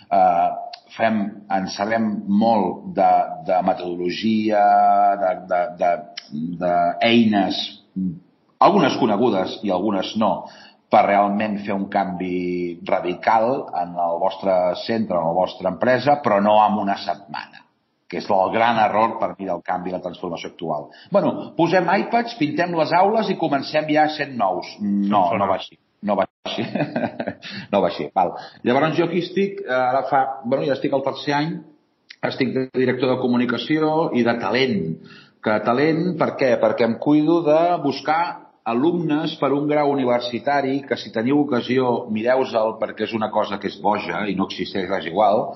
[0.10, 0.47] eh,
[0.95, 1.19] fem,
[1.54, 2.08] en sabem
[2.41, 3.12] molt de,
[3.47, 4.63] de metodologia,
[5.21, 5.91] d'eines, de, de,
[7.93, 8.17] de
[8.60, 10.34] algunes conegudes i algunes no,
[10.89, 14.56] per realment fer un canvi radical en el vostre
[14.88, 17.69] centre, en la vostra empresa, però no en una setmana.
[18.10, 20.89] Que és el gran error per mi del canvi i la transformació actual.
[21.12, 24.76] bueno, posem iPads, pintem les aules i comencem ja sent nous.
[24.82, 25.78] No, no va així.
[26.02, 26.65] No va així.
[27.72, 28.10] no va així.
[28.15, 28.34] Val.
[28.63, 30.24] Llavors jo aquí estic, eh, ara fa...
[30.45, 31.56] bueno, ja estic al tercer any,
[32.26, 34.86] estic de director de comunicació i de talent.
[35.43, 36.56] Que talent, per què?
[36.60, 42.76] Perquè em cuido de buscar alumnes per un grau universitari que si teniu ocasió mireu-se'l
[42.82, 45.50] perquè és una cosa que és boja i no existeix res igual,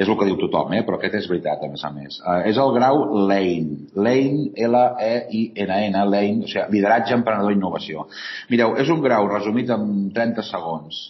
[0.00, 0.84] és el que diu tothom, eh?
[0.86, 2.20] però aquest és veritat, a més a més.
[2.22, 3.90] Uh, és el grau Lane.
[3.94, 8.06] Lane, L-E-I-N-N, Lane, o sigui, lideratge, emprenedor i innovació.
[8.52, 11.02] Mireu, és un grau resumit en 30 segons.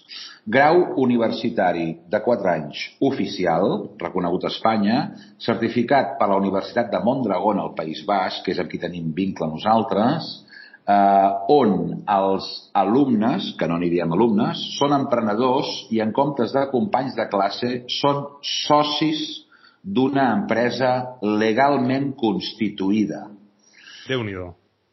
[0.50, 5.00] Grau universitari de 4 anys, oficial, reconegut a Espanya,
[5.38, 9.46] certificat per la Universitat de Mondragón al País Basc, que és amb qui tenim vincle
[9.52, 10.30] nosaltres,
[10.88, 16.66] eh, on els alumnes, que no n'hi diem alumnes, són emprenedors i en comptes de
[16.72, 18.24] companys de classe són
[18.66, 19.22] socis
[19.82, 23.28] d'una empresa legalment constituïda.
[24.08, 24.36] déu nhi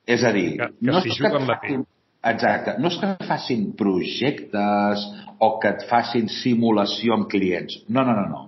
[0.07, 1.81] És a dir, que, que no és que facin,
[2.23, 5.03] exacte, no és que facin projectes
[5.39, 7.81] o que et facin simulació amb clients.
[7.89, 8.43] No, no, no, no.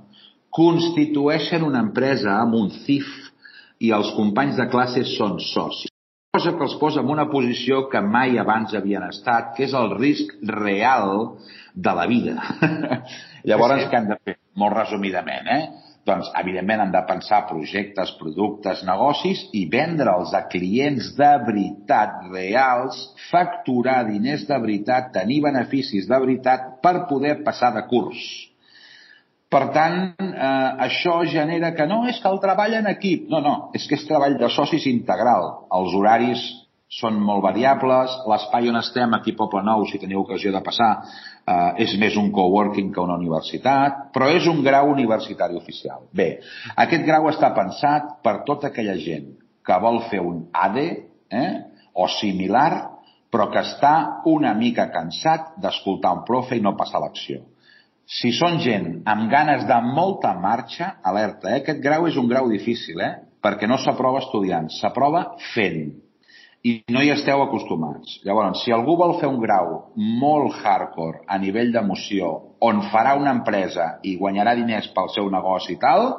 [0.55, 3.09] Constitueixen una empresa amb un CIF
[3.79, 5.91] i els companys de classe són socis
[6.37, 9.95] cosa que els posa en una posició que mai abans havien estat, que és el
[9.95, 11.33] risc real
[11.73, 12.35] de la vida.
[13.49, 14.35] Llavors, sí, què han de fer?
[14.61, 15.63] Molt resumidament, eh?
[16.05, 23.01] Doncs, evidentment, han de pensar projectes, productes, negocis i vendre'ls a clients de veritat reals,
[23.31, 28.21] facturar diners de veritat, tenir beneficis de veritat per poder passar de curs
[29.49, 33.27] per tant, eh, això genera que no és que el treball en equip.
[33.33, 35.47] No, no, és que és treball de socis integral.
[35.73, 36.43] Els horaris
[36.99, 40.91] són molt variables, l'espai on estem aquí a Poble Nou, si teniu ocasió de passar,
[41.45, 46.05] eh, és més un coworking que una universitat, però és un grau universitari oficial.
[46.13, 46.29] Bé,
[46.85, 49.33] aquest grau està pensat per tota aquella gent
[49.65, 50.89] que vol fer un ADE
[51.29, 51.53] eh,
[51.93, 57.45] o similar, però que està una mica cansat d'escoltar un profe i no passar l'acció
[58.09, 61.61] si són gent amb ganes de molta marxa, alerta, eh?
[61.61, 63.15] aquest grau és un grau difícil, eh?
[63.43, 65.91] perquè no s'aprova estudiant, s'aprova fent.
[66.65, 68.17] I no hi esteu acostumats.
[68.27, 72.31] Llavors, si algú vol fer un grau molt hardcore a nivell d'emoció,
[72.65, 76.09] on farà una empresa i guanyarà diners pel seu negoci i tal,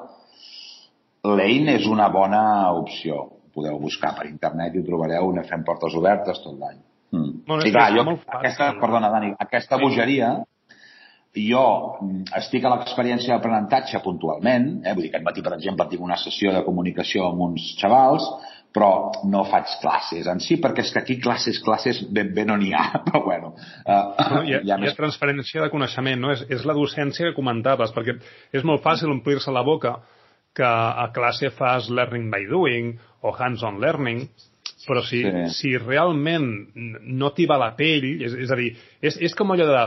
[1.27, 2.45] l'EIN és una bona
[2.79, 3.27] opció.
[3.53, 6.79] Podeu buscar per internet i ho trobareu, una fem portes obertes tot l'any.
[7.11, 7.43] Mm.
[7.45, 8.07] Bueno, I clar, jo,
[8.39, 10.37] aquesta, perdona, Dani, aquesta bogeria
[11.37, 11.65] jo
[12.01, 14.95] mm, estic a l'experiència d'aprenentatge puntualment, eh?
[14.95, 18.27] vull dir que aquest matí, per exemple, tinc una sessió de comunicació amb uns xavals,
[18.75, 22.57] però no faig classes en si, perquè és que aquí classes, classes ben bé no
[22.59, 23.55] n'hi ha, però bueno.
[23.87, 24.95] No, hi, ha, hi ha, més...
[24.99, 26.31] transferència de coneixement, no?
[26.35, 28.19] És, és la docència que comentaves, perquè
[28.55, 29.99] és molt fàcil omplir-se la boca
[30.55, 34.25] que a classe fas learning by doing o hands-on learning,
[34.87, 35.43] però si, sí.
[35.55, 39.67] si realment no t'hi va la pell, és, és a dir, és, és com allò
[39.69, 39.83] de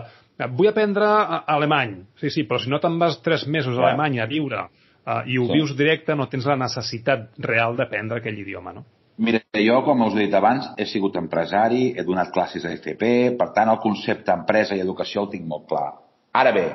[0.57, 1.07] vull aprendre
[1.55, 1.99] alemany.
[2.21, 5.37] Sí, sí, però si no te'n vas tres mesos a Alemanya a viure uh, i
[5.37, 5.59] ho sí.
[5.59, 8.85] vius directe, no tens la necessitat real d'aprendre aquell idioma, no?
[9.23, 13.35] Mira, jo, com us he dit abans, he sigut empresari, he donat classes a FP,
[13.37, 15.91] per tant, el concepte empresa i educació el tinc molt clar.
[16.33, 16.65] Ara bé,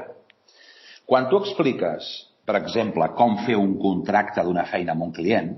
[1.08, 2.06] quan tu expliques,
[2.46, 5.50] per exemple, com fer un contracte d'una feina amb un client,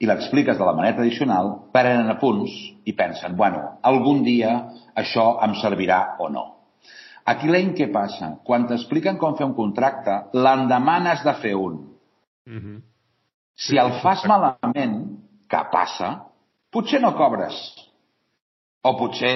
[0.00, 2.54] i l'expliques de la manera tradicional, prenen apunts
[2.88, 4.56] i pensen, bueno, algun dia
[4.98, 6.46] això em servirà o no.
[7.28, 8.32] Aquí l'any què passa?
[8.46, 11.78] Quan t'expliquen com fer un contracte, l'endemà n'has de fer un.
[12.46, 12.80] Mm -hmm.
[13.54, 14.96] Si el fas malament,
[15.48, 16.26] que passa,
[16.72, 17.54] potser no cobres.
[18.82, 19.34] O potser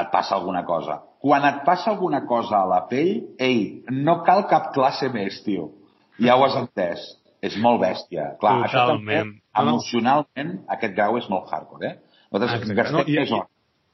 [0.00, 1.00] et passa alguna cosa.
[1.20, 5.70] Quan et passa alguna cosa a la pell, ei, no cal cap classe més, tio.
[6.18, 7.00] Ja ho has entès.
[7.40, 8.36] És molt bèstia.
[8.40, 8.66] Clar, Totalment.
[8.66, 11.96] això també, emocionalment, aquest grau és molt hardcore, eh?
[12.32, 13.48] Nosaltres gastem no, i, més hores.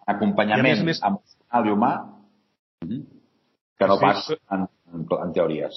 [0.07, 1.01] Acompanyament i més...
[1.03, 1.93] emocional i humà.
[2.83, 3.20] Mm -hmm
[3.81, 4.05] que no sí.
[4.05, 5.77] pas en, en, en teories.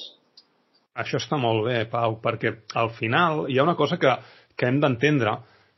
[1.00, 4.12] Això està molt bé, Pau, perquè al final hi ha una cosa que,
[4.60, 5.38] que hem d'entendre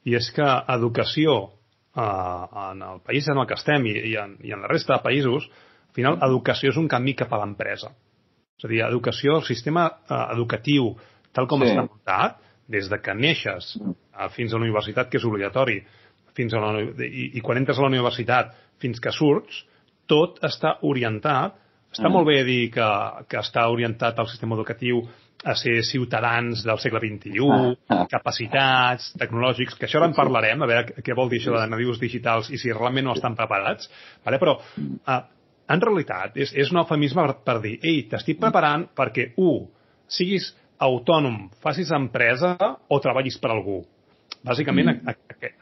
[0.10, 4.36] i és que educació eh, en el país en el que estem i, i, en,
[4.44, 7.94] i en la resta de països, al final educació és un canvi cap a l'empresa.
[8.58, 10.96] És a dir, educació, el sistema eh, educatiu,
[11.36, 11.70] tal com sí.
[11.72, 15.78] està muntat, des de que neixes eh, fins a la universitat, que és obligatori,
[16.36, 18.52] fins a la, i, i quan entres a la universitat
[18.84, 19.62] fins que surts,
[20.10, 21.62] tot està orientat
[21.96, 22.14] està mm.
[22.14, 22.88] molt bé dir que,
[23.32, 25.06] que està orientat al sistema educatiu
[25.46, 27.76] a ser ciutadans del segle XXI,
[28.10, 32.00] capacitats tecnològics, que això ara en parlarem, a veure què vol dir això de nadius
[32.02, 33.92] digitals i si realment no estan preparats,
[34.26, 34.40] vale?
[34.42, 35.20] però uh,
[35.70, 39.68] en realitat és, és un eufemisme per, per dir ei, t'estic preparant perquè, un,
[40.10, 40.50] siguis
[40.82, 42.56] autònom, facis empresa
[42.90, 43.84] o treballis per algú.
[44.46, 45.16] Bàsicament, mm.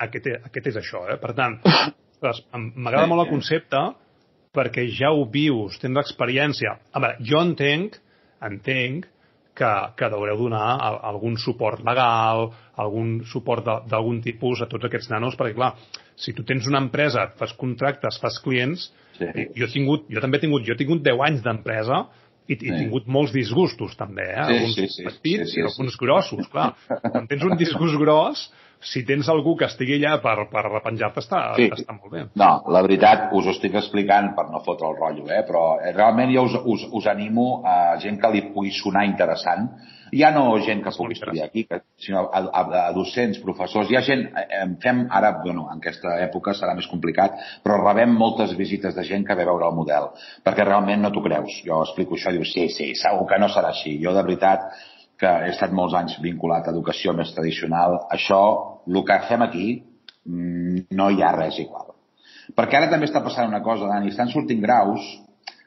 [0.07, 1.03] aquest, aquest és això.
[1.11, 1.19] Eh?
[1.19, 1.59] Per tant,
[2.23, 3.83] m'agrada molt el concepte
[4.53, 6.77] perquè ja ho vius, tens l'experiència.
[6.93, 7.97] A veure, jo entenc,
[8.45, 9.07] entenc
[9.57, 10.65] que, que deureu donar
[11.09, 12.47] algun suport legal,
[12.81, 15.73] algun suport d'algun tipus a tots aquests nanos, perquè, clar,
[16.17, 19.29] si tu tens una empresa, fas contractes, fas clients, sí.
[19.55, 22.03] jo, he tingut, jo també he tingut, jo he tingut 10 anys d'empresa
[22.47, 22.67] i, sí.
[22.67, 24.45] he tingut molts disgustos, també, eh?
[24.49, 26.73] Sí, alguns sí, sí, petits sí, sí, i alguns grossos, clar.
[27.05, 28.47] Quan tens un disgust gros,
[28.83, 31.69] si tens algú que estigui allà per, per repenjar-te, està, sí.
[31.71, 32.25] està molt bé.
[32.39, 35.41] No, la veritat, us ho estic explicant per no fotre el rotllo, eh?
[35.47, 39.69] però eh, realment jo us, us, us animo a gent que li pugui sonar interessant,
[40.13, 43.89] ja no gent que pugui estudiar aquí, que, sinó a, a, a docents, professors.
[43.89, 48.13] Hi ha gent, eh, fem ara, bueno, en aquesta època serà més complicat, però rebem
[48.19, 50.11] moltes visites de gent que ve a veure el model,
[50.45, 51.61] perquè realment no t'ho creus.
[51.65, 53.97] Jo explico això i dius, sí, sí, segur que no serà així.
[54.03, 54.69] Jo, de veritat,
[55.19, 58.43] que he estat molts anys vinculat a educació més tradicional, això,
[58.87, 59.67] el que fem aquí,
[60.25, 61.93] mm, no hi ha res igual.
[62.55, 65.03] Perquè ara també està passant una cosa, Dani, estan sortint graus,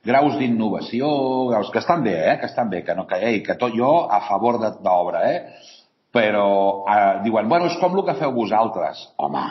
[0.07, 1.09] graus d'innovació,
[1.51, 2.37] graus que estan bé, eh?
[2.41, 5.41] que estan bé, que no que, ei, que tot jo a favor d'obra, eh?
[6.17, 6.49] però
[6.89, 9.03] eh, diuen, bueno, és com el que feu vosaltres.
[9.21, 9.43] Home,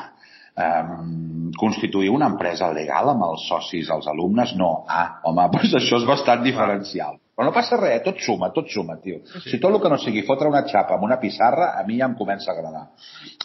[0.58, 4.72] eh, constituir una empresa legal amb els socis, els alumnes, no.
[4.88, 7.20] Ah, home, doncs això és bastant diferencial.
[7.36, 9.20] Però no passa res, tot suma, tot suma, tio.
[9.28, 9.50] Sí, sí.
[9.52, 12.08] Si tot el que no sigui fotre una xapa amb una pissarra, a mi ja
[12.08, 12.86] em comença a agradar.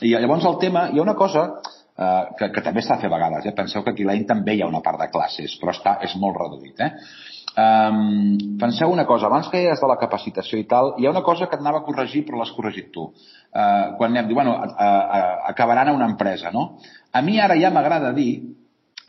[0.07, 3.11] I llavors el tema, hi ha una cosa eh, que, que també s'ha de fer
[3.11, 3.49] a vegades.
[3.51, 3.55] Eh?
[3.57, 6.39] Penseu que aquí l'any també hi ha una part de classes, però està, és molt
[6.39, 6.79] reduït.
[6.87, 6.93] Eh?
[7.59, 11.25] Um, penseu una cosa, abans que deies de la capacitació i tal, hi ha una
[11.27, 13.09] cosa que et anava a corregir però l'has corregit tu.
[13.11, 16.79] Uh, quan anem, diu, bueno, uh, uh, acabaran a una empresa, no?
[17.11, 18.31] A mi ara ja m'agrada dir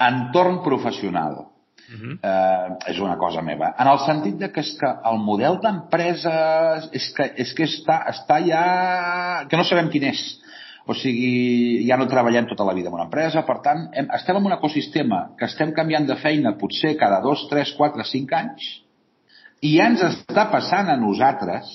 [0.02, 1.51] entorn professional.
[1.92, 2.20] Uh -huh.
[2.24, 3.74] eh, és una cosa meva.
[3.78, 8.06] En el sentit de que és que el model d'empresa és que, és que està,
[8.08, 9.46] està ja...
[9.50, 10.40] que no sabem quin és.
[10.86, 14.38] O sigui, ja no treballem tota la vida en una empresa, per tant, hem, estem
[14.38, 18.66] en un ecosistema que estem canviant de feina potser cada dos, tres, quatre, cinc anys,
[19.62, 21.70] i ja ens està passant a nosaltres,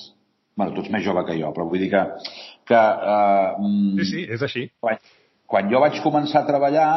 [0.56, 2.02] bueno, tu ets més jove que jo, però vull dir que...
[2.66, 3.52] que eh,
[4.00, 4.70] sí, sí, és així.
[4.80, 4.98] Quan,
[5.46, 6.90] quan jo vaig començar a treballar,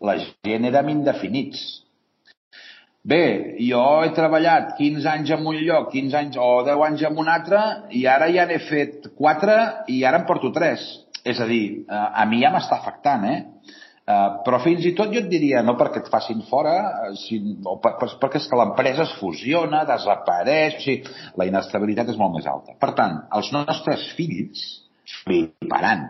[0.00, 1.82] la gent érem indefinits
[3.02, 7.16] Bé, jo he treballat 15 anys en un lloc, 15 anys o 10 anys en
[7.18, 7.62] un altre,
[7.98, 9.56] i ara ja n'he fet 4
[9.90, 10.84] i ara en porto 3.
[11.26, 13.40] És a dir, eh, a mi ja m'està afectant, eh?
[14.02, 16.72] Uh, però fins i tot jo et diria, no perquè et facin fora,
[17.06, 21.46] uh, si, o per, per, perquè és que l'empresa es fusiona, desapareix, o sigui, la
[21.46, 22.74] inestabilitat és molt més alta.
[22.82, 24.64] Per tant, els nostres fills
[25.20, 26.08] fliparan.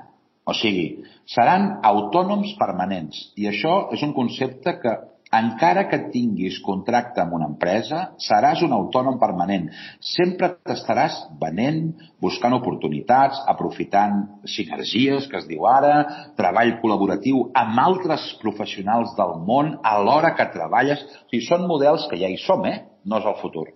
[0.49, 0.87] O sigui,
[1.29, 3.27] seran autònoms permanents.
[3.37, 4.97] I això és un concepte que
[5.33, 9.71] encara que tinguis contracte amb una empresa, seràs un autònom permanent.
[10.13, 15.95] Sempre t'estaràs venent, buscant oportunitats, aprofitant sinergies, que es diu ara,
[16.39, 21.03] treball col·laboratiu amb altres professionals del món a l'hora que treballes.
[21.03, 22.83] O sigui, són models que ja hi som, eh?
[23.09, 23.71] No és el futur.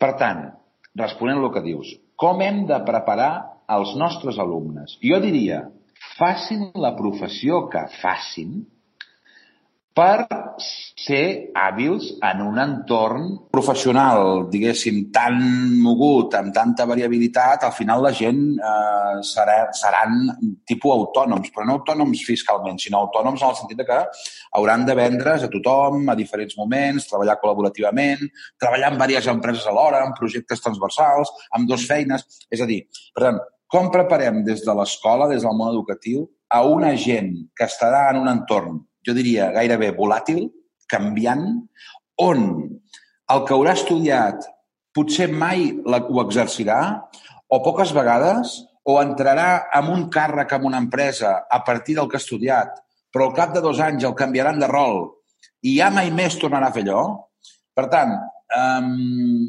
[0.00, 0.46] Per tant,
[0.98, 3.32] responent al que dius, com hem de preparar
[3.74, 4.96] els nostres alumnes?
[5.04, 5.66] Jo diria,
[6.18, 8.62] facin la professió que facin,
[9.94, 10.26] per
[10.98, 15.36] ser hàbils en un entorn professional, diguéssim, tan
[15.82, 20.16] mogut, amb tanta variabilitat, al final la gent eh, serà, seran
[20.66, 24.00] tipus autònoms, però no autònoms fiscalment, sinó autònoms en el sentit que
[24.58, 28.24] hauran de vendre's a tothom a diferents moments, treballar col·laborativament,
[28.58, 32.26] treballar en diverses empreses alhora, en projectes transversals, amb dos feines.
[32.50, 32.80] És a dir,
[33.14, 33.38] per tant,
[33.70, 38.20] com preparem des de l'escola, des del món educatiu, a una gent que estarà en
[38.22, 40.46] un entorn jo diria, gairebé volàtil,
[40.90, 41.46] canviant,
[42.20, 42.44] on
[43.32, 44.44] el que haurà estudiat
[44.94, 46.78] potser mai ho exercirà
[47.50, 52.18] o poques vegades o entrarà en un càrrec en una empresa a partir del que
[52.18, 52.76] ha estudiat,
[53.10, 55.06] però al cap de dos anys el canviaran de rol
[55.64, 57.04] i ja mai més tornarà a fer allò.
[57.74, 58.12] Per tant,
[58.54, 59.48] um,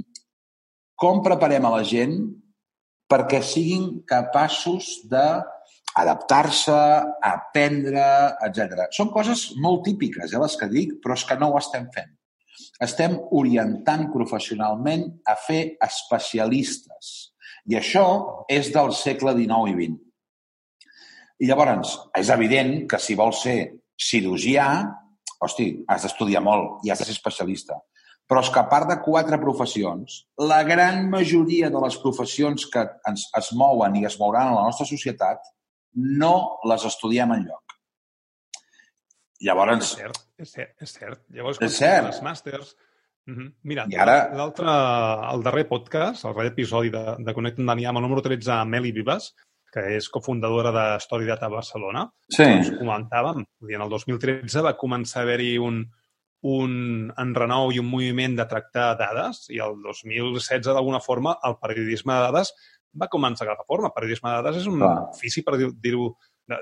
[0.95, 2.15] com preparem a la gent
[3.11, 5.25] perquè siguin capaços de
[5.95, 6.75] adaptar-se,
[7.23, 8.05] aprendre,
[8.45, 8.89] etc.
[8.95, 12.11] Són coses molt típiques, eh, les que dic, però és que no ho estem fent.
[12.83, 17.31] Estem orientant professionalment a fer especialistes.
[17.71, 20.01] I això és del segle XIX i XX.
[21.39, 23.57] I llavors, és evident que si vols ser
[23.99, 24.67] cirurgià,
[25.39, 27.79] hosti, has d'estudiar molt i has de ser especialista.
[28.25, 32.85] Però és que a part de quatre professions, la gran majoria de les professions que
[33.07, 35.43] ens, es mouen i es mouran a la nostra societat
[35.95, 36.33] no
[36.69, 37.77] les estudiem en lloc.
[39.45, 39.83] Llavors...
[39.83, 40.75] És cert, és cert.
[40.81, 41.23] És cert.
[41.35, 42.09] Llavors, és cert.
[42.09, 42.75] les màsters,
[43.25, 43.53] Mm -hmm.
[43.63, 44.29] Mira, I ara...
[44.37, 44.69] l'altre,
[45.33, 48.71] el darrer podcast, el darrer episodi de, de Connecta amb Daniam, el número 13, amb
[48.71, 49.33] Meli Vives,
[49.73, 52.43] que és cofundadora de Story Data Barcelona, sí.
[52.43, 55.81] doncs comentàvem, en el 2013 va començar a haver-hi un,
[56.45, 62.13] un enrenou i un moviment de tractar dades i el 2016, d'alguna forma, el periodisme
[62.13, 62.53] de dades
[63.01, 63.93] va començar a agafar forma.
[63.95, 65.09] Periodisme de dades és un Clar.
[65.11, 66.09] ofici, per dir-ho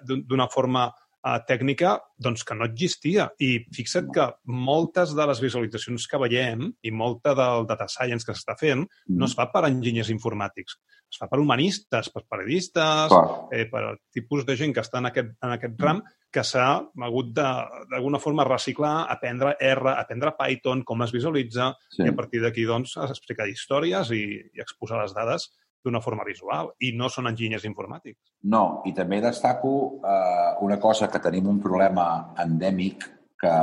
[0.05, 3.29] d'una forma uh, tècnica doncs, que no existia.
[3.39, 8.35] I fixa't que moltes de les visualitzacions que veiem i molta del data science que
[8.35, 10.77] s'està fent no es fa per enginyers informàtics,
[11.13, 13.11] es fa per humanistes, per periodistes,
[13.51, 16.01] eh, per tipus de gent que està en aquest, en aquest ram
[16.33, 22.03] que s'ha hagut de- d'alguna forma reciclar, aprendre R, aprendre Python, com es visualitza, Sí.
[22.03, 24.23] i a partir d'aquí doncs, explicar històries i,
[24.55, 25.51] i exposar les dades
[25.83, 26.71] d'una forma visual.
[26.79, 28.19] I no són enginyers informàtics.
[28.49, 33.09] No, i també destaco eh, una cosa que tenim un problema endèmic
[33.43, 33.53] que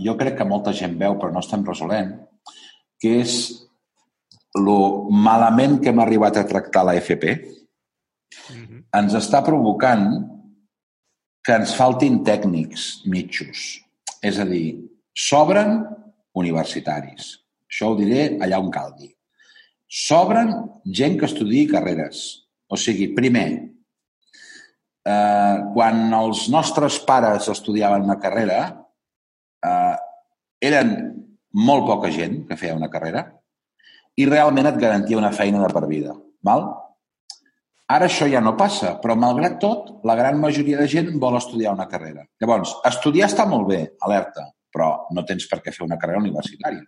[0.00, 2.14] jo crec que molta gent veu però no estem resolent,
[3.00, 3.36] que és
[4.56, 7.36] lo malament que hem arribat a tractar la FP
[8.50, 8.80] Mm -hmm.
[9.00, 10.06] ens està provocant
[11.42, 13.80] que ens faltin tècnics mitjos.
[14.22, 14.78] És a dir,
[15.14, 15.84] sobren
[16.34, 17.38] universitaris.
[17.70, 19.15] Això ho diré allà on calgui.
[19.86, 20.52] Sobren
[20.84, 22.48] gent que estudiï carreres.
[22.66, 23.48] O sigui, primer,
[25.06, 28.60] eh, quan els nostres pares estudiaven una carrera,
[29.62, 29.96] eh,
[30.60, 30.96] eren
[31.52, 33.22] molt poca gent que feia una carrera
[34.16, 36.16] i realment et garantia una feina de per vida.
[36.42, 36.66] Val?
[37.86, 41.74] Ara això ja no passa, però malgrat tot, la gran majoria de gent vol estudiar
[41.76, 42.24] una carrera.
[42.42, 46.82] Llavors, estudiar està molt bé, alerta, però no tens per què fer una carrera universitària.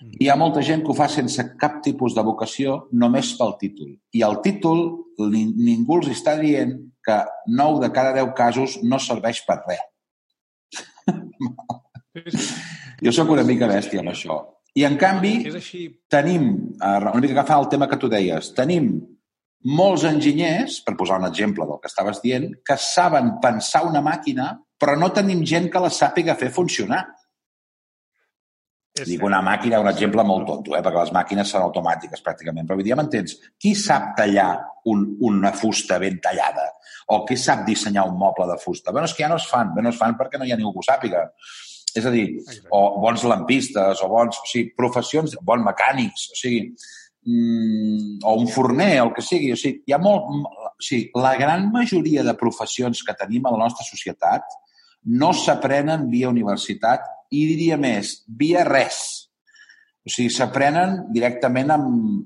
[0.00, 3.92] Hi ha molta gent que ho fa sense cap tipus de vocació, només pel títol.
[4.16, 4.80] I el títol,
[5.28, 6.72] ni, ningú els està dient
[7.04, 7.16] que
[7.60, 9.84] 9 de cada 10 casos no serveix per res.
[13.04, 14.40] Jo sóc una mica bèstia amb això.
[14.76, 15.34] I, en canvi,
[16.12, 18.92] tenim, eh, una mica agafant el tema que tu deies, tenim
[19.76, 24.54] molts enginyers, per posar un exemple del que estaves dient, que saben pensar una màquina,
[24.80, 27.02] però no tenim gent que la sàpiga fer funcionar.
[28.98, 30.80] És Dic una màquina, un exemple molt tonto, eh?
[30.82, 33.36] perquè les màquines són automàtiques pràcticament, però ja m'entens?
[33.60, 34.50] Qui sap tallar
[34.90, 36.66] un, una fusta ben tallada?
[37.14, 38.90] O qui sap dissenyar un moble de fusta?
[38.90, 40.58] Bé, és que ja no es fan, bé, no es fan perquè no hi ha
[40.58, 41.28] ningú que ho sàpiga.
[41.94, 42.66] És a dir, Exacte.
[42.74, 46.64] o bons lampistes, o bons, o sigui, professions, bons mecànics, o sigui,
[47.26, 49.52] mm, o un forner, el que sigui.
[49.54, 50.26] O sigui, hi ha molt...
[50.70, 54.50] O sigui, la gran majoria de professions que tenim a la nostra societat
[55.14, 59.00] no s'aprenen via universitat i diria més, via res.
[60.04, 62.22] O sigui, s'aprenen directament amb,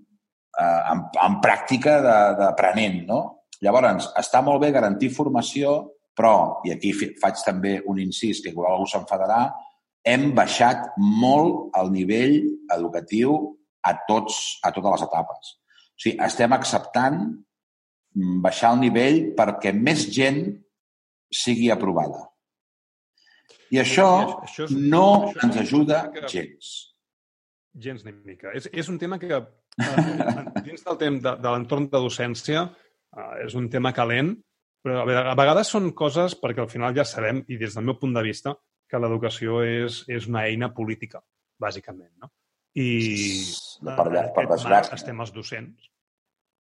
[0.58, 1.98] eh, amb, amb pràctica
[2.38, 3.20] d'aprenent, no?
[3.64, 5.76] Llavors, està molt bé garantir formació,
[6.14, 9.48] però, i aquí faig també un incís que igual algú s'enfadarà,
[10.04, 12.36] hem baixat molt el nivell
[12.74, 13.36] educatiu
[13.82, 15.54] a, tots, a totes les etapes.
[15.94, 20.44] O sigui, estem acceptant mm, baixar el nivell perquè més gent
[21.34, 22.28] sigui aprovada.
[23.74, 24.08] I això
[24.46, 26.72] Això és- no això ens ajuda que- gens.
[27.74, 28.52] Gens ni mica.
[28.54, 32.68] És, és un tema que, eh, dins del temps de, de l'entorn de docència,
[33.16, 34.36] eh, és un tema calent,
[34.84, 37.84] però a ve- a vegades són coses, perquè al final ja sabem, i des del
[37.88, 38.54] meu punt de vista,
[38.88, 41.22] que l'educació és, és una eina política,
[41.58, 42.12] bàsicament.
[42.20, 42.30] No?
[42.76, 42.86] I
[43.82, 44.94] per, en per aquest marc desgràcia.
[44.94, 45.90] estem els docents.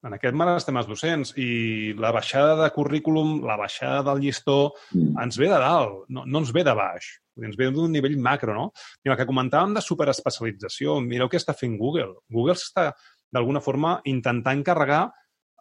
[0.03, 4.73] En aquest marc estem els docents i la baixada de currículum, la baixada del llistó,
[4.91, 5.13] Mm.
[5.23, 7.07] ens ve de dalt, no, no ens ve de baix.
[7.41, 8.71] Ens ve d'un nivell macro, no?
[9.05, 12.13] I el que comentàvem de superespecialització, mireu què està fent Google.
[12.29, 12.91] Google està,
[13.33, 15.11] d'alguna forma, intentant carregar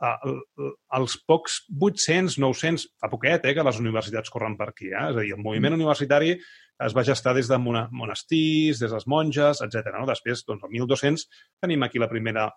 [0.03, 4.71] eh, el- el- els pocs 800, 900, fa poquet, eh, que les universitats corren per
[4.71, 4.87] aquí.
[4.89, 5.11] Eh?
[5.11, 9.07] És a dir, el moviment universitari es va gestar des de monestirs, des de les
[9.07, 9.93] monges, etc.
[10.01, 10.05] No?
[10.07, 11.29] Després, doncs, el 1200,
[11.61, 12.49] tenim aquí la primera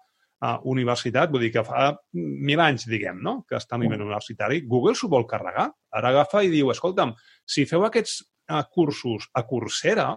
[0.43, 3.43] uh, universitat, vull dir que fa mil anys, diguem, no?
[3.47, 4.61] que està a nivell universitari.
[4.67, 5.69] Google s'ho vol carregar.
[5.95, 7.13] Ara agafa i diu, escolta'm,
[7.45, 8.21] si feu aquests
[8.51, 10.09] uh, cursos a Coursera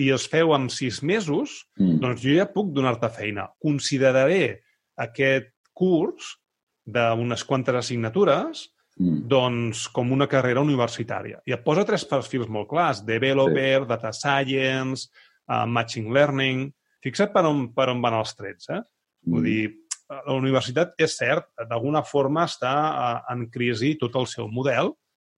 [0.00, 1.98] i els feu en sis mesos, Mm.
[2.00, 3.48] doncs jo ja puc donar-te feina.
[3.60, 4.62] Consideraré
[4.96, 6.38] aquest curs
[6.84, 9.22] d'unes quantes assignatures Mm.
[9.28, 11.40] doncs, com una carrera universitària.
[11.48, 13.88] I et posa tres perfils molt clars, developer, sí.
[13.88, 15.08] data science,
[15.48, 16.70] uh, machine learning...
[17.02, 18.78] Fixa't per on, per on van els trets, eh?
[19.26, 19.34] Mm.
[19.34, 19.62] Vull dir,
[20.12, 24.92] la universitat, és cert, d'alguna forma està eh, en crisi tot el seu model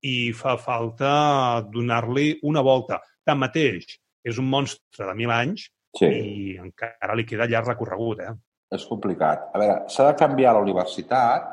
[0.04, 3.00] i fa falta donar-li una volta.
[3.24, 3.86] Tanmateix,
[4.24, 6.08] és un monstre de mil anys Sí.
[6.10, 8.32] i encara li queda llarg recorregut, eh?
[8.74, 9.48] és complicat.
[9.54, 11.50] A veure, s'ha de canviar la universitat,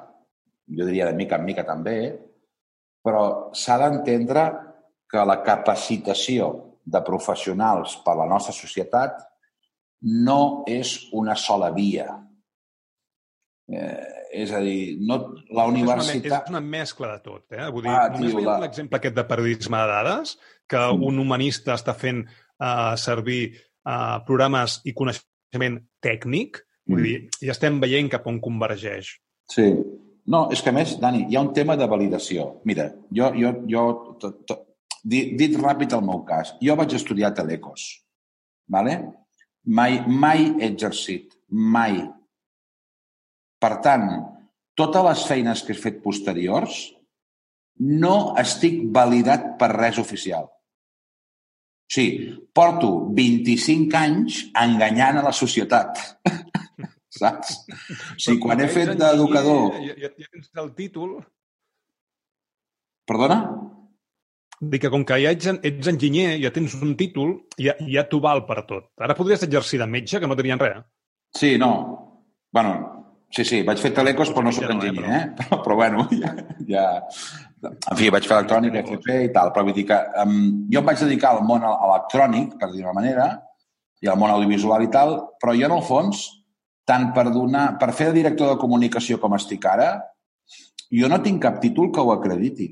[0.77, 1.97] jo diria de mica en mica també,
[3.05, 4.45] però s'ha d'entendre
[5.11, 6.51] que la capacitació
[6.81, 9.19] de professionals per a la nostra societat
[10.01, 12.07] no és una sola via.
[13.71, 15.17] Eh, és a dir, no,
[15.53, 16.25] la universitat...
[16.25, 17.67] És una, és una mescla de tot, eh?
[17.71, 18.57] Vull dir, ah, només tio, la...
[18.63, 20.35] l'exemple aquest de periodisme de dades,
[20.71, 21.05] que mm.
[21.07, 26.95] un humanista està fent uh, servir uh, programes i coneixement tècnic, mm.
[26.95, 29.13] vull dir, ja estem veient cap on convergeix.
[29.51, 29.67] Sí.
[30.31, 32.61] No, és que a més, Dani, hi ha un tema de validació.
[32.69, 33.87] Mira, jo, jo, jo
[34.21, 34.59] to, to,
[35.03, 37.89] dit, dit ràpid el meu cas, jo vaig estudiar telecos,
[38.69, 38.99] ¿vale?
[39.65, 41.99] Mai, mai he exercit, mai.
[43.61, 44.07] Per tant,
[44.77, 46.87] totes les feines que he fet posteriors
[47.81, 50.47] no estic validat per res oficial.
[50.49, 55.99] O sigui, porto 25 anys enganyant a la societat.
[57.19, 57.57] Saps?
[57.67, 59.75] O sigui, quan he fet d'educador...
[59.83, 61.17] Ja, ja, ja tens el títol...
[63.09, 63.41] Perdona?
[64.61, 68.19] Dic que com que ja ets, ets enginyer, ja tens un títol, ja, ja t'ho
[68.21, 68.91] val per tot.
[69.01, 70.83] Ara podries exercir de metge, que no tenien res.
[71.33, 71.71] Sí, no.
[72.53, 72.73] bueno,
[73.33, 75.23] sí, sí, vaig fer telecos, però no ja enginyer, eh?
[75.39, 76.35] Però, però bueno, ja,
[76.67, 76.85] ja...
[77.61, 80.37] En fi, vaig fer electrònica, FP i tal, però vull dir que um,
[80.73, 83.27] jo em vaig dedicar al món electrònic, per dir-ho manera,
[84.01, 86.23] i al món audiovisual i tal, però jo, en el fons,
[86.89, 89.91] tant per donar, per fer de director de comunicació com estic ara,
[90.89, 92.71] jo no tinc cap títol que ho acrediti.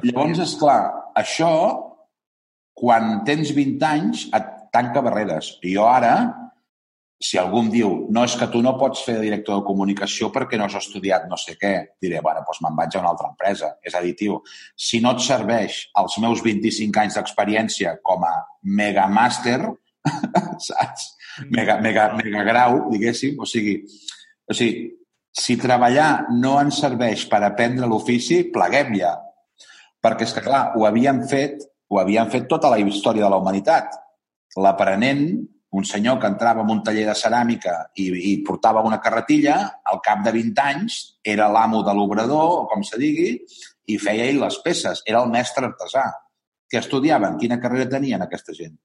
[0.00, 0.80] Llavors, és clar,
[1.20, 1.52] això,
[2.78, 5.52] quan tens 20 anys, et tanca barreres.
[5.62, 6.14] I jo ara,
[7.22, 10.32] si algú em diu no, és que tu no pots fer de director de comunicació
[10.34, 11.72] perquè no has estudiat no sé què,
[12.02, 13.74] diré, bueno, doncs me'n vaig a una altra empresa.
[13.84, 14.40] És a dir, tio,
[14.74, 18.34] si no et serveix els meus 25 anys d'experiència com a
[18.80, 19.60] mega màster,
[20.68, 21.12] saps?
[21.52, 23.78] Mega, mega, mega grau, diguéssim, o sigui,
[24.48, 24.90] o sigui,
[25.32, 29.14] si treballar no ens serveix per aprendre l'ofici, pleguem ja.
[30.02, 33.38] Perquè és que, clar, ho havien fet, ho havien fet tota la història de la
[33.42, 33.94] humanitat.
[34.58, 35.26] L'aprenent
[35.72, 39.56] un senyor que entrava en un taller de ceràmica i, i portava una carretilla,
[39.88, 43.30] al cap de 20 anys era l'amo de l'obrador, o com se digui,
[43.88, 45.00] i feia ell les peces.
[45.08, 46.04] Era el mestre artesà.
[46.68, 47.38] Què estudiaven?
[47.40, 48.76] Quina carrera tenien aquesta gent?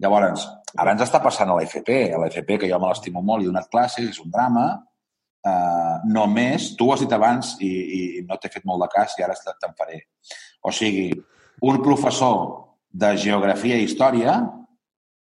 [0.00, 1.98] Llavors, ara ens està passant a l'FP.
[2.16, 4.66] A l'FP, que jo me l'estimo molt i he donat classes, és un drama.
[5.46, 9.14] Uh, només, tu ho has dit abans i, i no t'he fet molt de cas
[9.14, 10.00] i ara te'n faré.
[10.66, 11.10] O sigui,
[11.62, 12.40] un professor
[12.90, 14.40] de geografia i història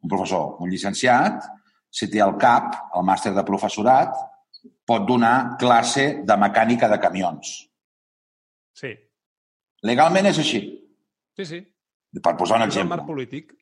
[0.02, 1.46] un professor, un llicenciat,
[1.92, 4.14] si té el CAP, el màster de professorat,
[4.86, 7.52] pot donar classe de mecànica de camions.
[8.78, 8.92] Sí.
[9.86, 10.62] Legalment és així.
[11.38, 11.60] Sí, sí.
[12.22, 12.88] Per posar un exemple.
[12.88, 13.52] És marc polític.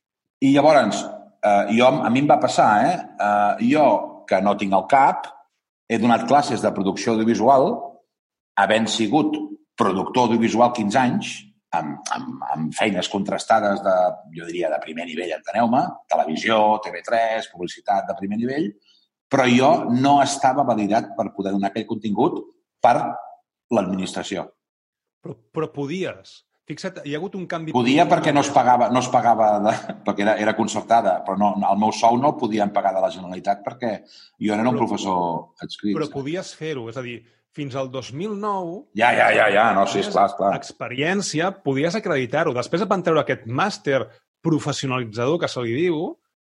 [0.40, 1.02] I llavors,
[1.44, 2.96] eh, jo, a mi em va passar, eh?
[2.96, 3.68] eh?
[3.68, 5.28] Jo, que no tinc el CAP,
[5.90, 7.72] he donat classes de producció audiovisual,
[8.62, 9.34] havent sigut
[9.80, 11.32] productor audiovisual 15 anys,
[11.74, 13.96] amb, amb, amb feines contrastades de,
[14.36, 18.68] jo diria, de primer nivell, enteneu-me, televisió, TV3, publicitat de primer nivell,
[19.30, 22.38] però jo no estava validat per poder donar aquell contingut
[22.82, 22.96] per
[23.74, 24.46] l'administració.
[25.22, 26.40] Però, però podies.
[26.70, 27.72] Fixa't, hi ha hagut un canvi...
[27.74, 29.72] Podia perquè no es pagava, no es pagava de,
[30.06, 33.10] perquè era, era concertada, però no, el meu sou no el podien pagar de la
[33.10, 35.96] Generalitat perquè jo era un però, professor adscrit.
[35.98, 37.18] Però podies fer-ho, és a dir,
[37.56, 38.76] fins al 2009...
[39.00, 40.52] Ja, ja, ja, ja, no, sí, esclar, esclar.
[40.60, 42.54] Experiència, podies acreditar-ho.
[42.54, 44.04] Després van treure aquest màster
[44.44, 46.04] professionalitzador que se li diu,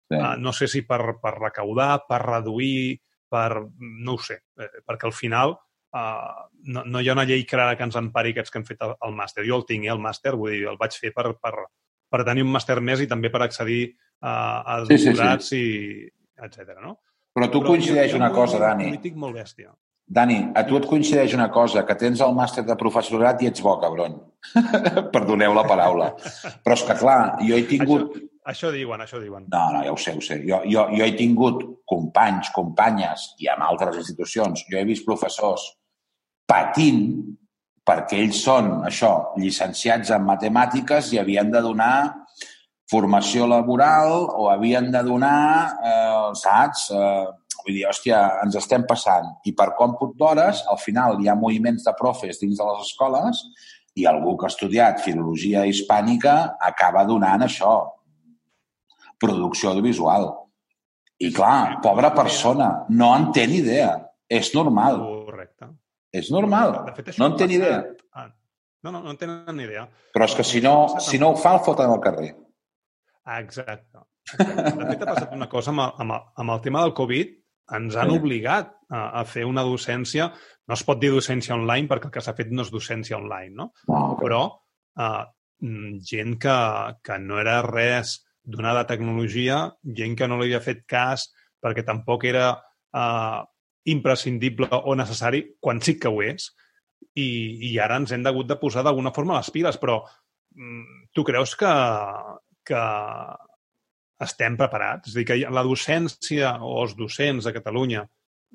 [0.06, 0.20] sí.
[0.20, 3.00] uh, no sé si per, per recaudar, per reduir,
[3.32, 3.48] per...
[3.58, 5.58] no ho sé, eh, perquè al final
[5.92, 8.82] uh, no, no hi ha una llei clara que ens empari aquests que han fet
[8.86, 9.46] el, el màster.
[9.48, 11.54] Jo el tinc, eh, el màster, vull dir, el vaig fer per, per,
[12.12, 16.10] per tenir un màster més i també per accedir uh, a doctorats sí, sí, sí.
[16.42, 16.76] i etc.
[16.82, 16.98] no?
[17.32, 18.90] Però tu Però coincideix una cosa, Dani.
[18.90, 19.72] polític molt bèstia.
[20.12, 23.62] Dani, a tu et coincideix una cosa, que tens el màster de professorat i ets
[23.64, 24.18] bo, cabron.
[25.14, 26.10] Perdoneu la paraula.
[26.64, 28.18] Però és que, clar, jo he tingut...
[28.18, 29.46] Això, això diuen, això diuen.
[29.52, 30.42] No, no, ja ho sé, ho sé.
[30.44, 34.66] Jo, jo, jo he tingut companys, companyes i en altres institucions.
[34.68, 35.70] Jo he vist professors
[36.48, 37.04] patint
[37.82, 41.96] perquè ells són, això, llicenciats en matemàtiques i havien de donar
[42.92, 47.26] formació laboral o havien de donar, eh, saps, eh,
[47.62, 49.28] Vull dir, hòstia, ens estem passant.
[49.46, 53.42] I per còmput d'hores, al final hi ha moviments de profes dins de les escoles
[53.94, 57.74] i algú que ha estudiat filologia hispànica acaba donant això,
[59.20, 60.26] producció audiovisual.
[61.22, 63.92] I clar, pobra persona, no en té ni idea.
[64.32, 64.98] És normal.
[65.28, 65.68] Correcte.
[66.12, 66.78] És normal.
[66.86, 67.82] De fet, no en té ni idea.
[68.12, 68.28] Ah,
[68.84, 69.86] no, no, no en tenen ni idea.
[70.12, 72.32] Però és que si no, si no ho fa, el foten al carrer.
[73.38, 74.04] Exacte.
[74.32, 77.36] De fet, ha passat una cosa amb el, amb el, amb el tema del Covid,
[77.78, 78.18] ens han sí.
[78.20, 80.28] obligat a, a fer una docència,
[80.68, 83.54] no es pot dir docència online perquè el que s'ha fet no és docència online,
[83.58, 83.70] no?
[83.86, 84.26] Oh, okay.
[84.26, 85.22] Però uh,
[86.10, 86.58] gent que,
[87.06, 89.64] que no era res donada tecnologia,
[89.96, 91.28] gent que no li havia fet cas
[91.62, 93.42] perquè tampoc era uh,
[93.90, 96.50] imprescindible o necessari, quan sí que ho és,
[97.18, 97.28] i,
[97.72, 100.00] i ara ens hem hagut de posar d'alguna forma les piles, però
[100.54, 101.72] mm, tu creus que,
[102.68, 102.82] que
[104.22, 105.10] estem preparats?
[105.10, 108.04] És a dir, que la docència o els docents de Catalunya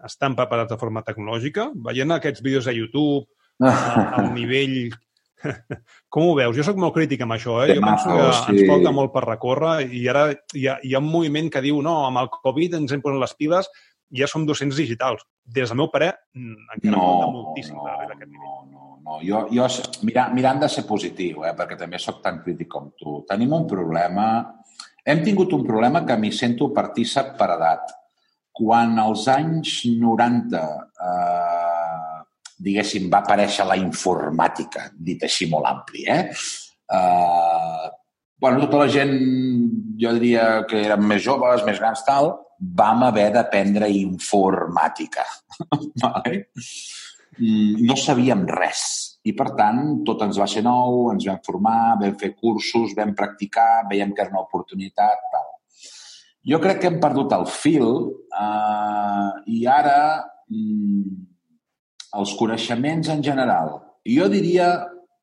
[0.08, 1.72] estan preparats de forma tecnològica?
[1.90, 3.28] Veient aquests vídeos a YouTube,
[3.60, 4.88] al nivell...
[6.10, 6.56] Com ho veus?
[6.58, 7.76] Jo sóc molt crític amb això, eh?
[7.78, 11.12] Jo penso que ens falta molt per recórrer i ara hi ha, hi ha un
[11.12, 13.70] moviment que diu no, amb el Covid ens hem posat les piles
[14.12, 15.24] ja som docents digitals.
[15.44, 18.48] Des del meu parer, mm, encara no, falta moltíssim no, per arribar a aquest nivell.
[18.48, 19.20] No, no, no.
[19.24, 19.68] Jo, jo
[20.08, 23.68] mirant, mirant de ser positiu, eh, perquè també sóc tan crític com tu, tenim un
[23.68, 24.28] problema...
[25.08, 27.94] Hem tingut un problema que m'hi sento partícip per edat.
[28.52, 32.18] Quan als anys 90 eh,
[32.58, 36.24] diguéssim, va aparèixer la informàtica, dit així molt ampli, eh?
[36.88, 37.88] Uh,
[38.40, 39.14] bueno, tota la gent,
[40.00, 45.26] jo diria que érem més joves, més grans, tal, vam haver d'aprendre informàtica.
[46.04, 46.48] vale?
[47.38, 48.86] Mm, no sabíem res.
[49.28, 53.14] I, per tant, tot ens va ser nou, ens vam formar, vam fer cursos, vam
[53.18, 55.54] practicar, veiem que era una oportunitat, tal.
[56.48, 57.90] Jo crec que hem perdut el fil
[58.32, 59.98] eh, i ara
[60.48, 61.18] mm,
[62.18, 63.74] els coneixements en general,
[64.08, 64.70] jo diria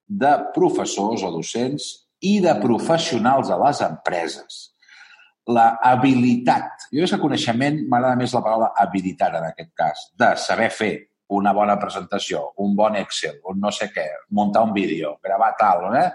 [0.04, 1.88] de professors o docents
[2.24, 4.73] i de professionals a les empreses.
[5.52, 10.30] La habilitat, jo és que coneixement m'agrada més la paraula habilitat en aquest cas, de
[10.40, 10.94] saber fer
[11.36, 15.88] una bona presentació, un bon Excel, un no sé què, muntar un vídeo, gravar tal,
[15.96, 16.08] eh?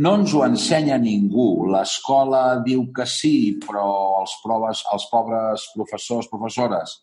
[0.00, 1.66] No ens ho ensenya ningú.
[1.72, 6.98] L'escola diu que sí, però els, proves, els pobres professors, professores,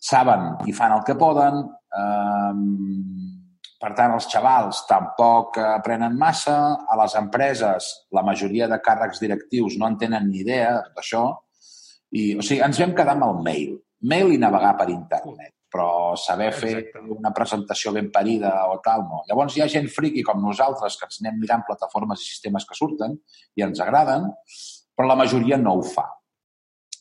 [0.00, 1.62] saben i fan el que poden.
[2.00, 3.39] Eh,
[3.80, 6.56] per tant, els xavals tampoc aprenen massa.
[6.84, 11.00] A les empreses, la majoria de càrrecs directius no en tenen ni idea de tot
[11.04, 11.22] això.
[12.10, 13.72] I, o sigui, ens vam quedar amb el mail.
[14.10, 17.00] Mail i navegar per internet però saber fer Exacte.
[17.14, 19.22] una presentació ben parida o tal, no.
[19.28, 22.74] Llavors hi ha gent friqui com nosaltres que ens anem mirant plataformes i sistemes que
[22.74, 23.14] surten
[23.54, 24.26] i ens agraden,
[24.96, 26.08] però la majoria no ho fa.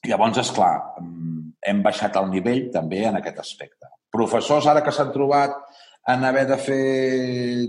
[0.05, 0.75] Llavors, és clar,
[1.65, 3.89] hem baixat el nivell també en aquest aspecte.
[4.13, 5.57] Professors, ara que s'han trobat
[6.13, 6.83] en haver de fer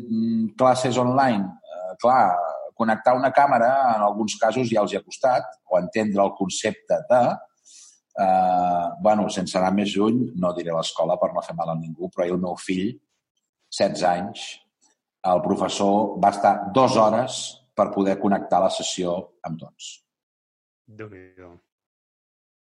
[0.01, 2.25] mm, classes online, eh, clar,
[2.81, 7.03] connectar una càmera en alguns casos ja els hi ha costat, o entendre el concepte
[7.13, 7.23] de...
[8.21, 12.11] Eh, bueno, sense anar més lluny, no diré l'escola per no fer mal a ningú,
[12.13, 12.91] però el meu fill,
[13.71, 14.45] 16 anys,
[15.31, 17.41] el professor va estar dues hores
[17.77, 19.15] per poder connectar la sessió
[19.47, 19.93] amb tots.
[20.87, 21.25] déu nhi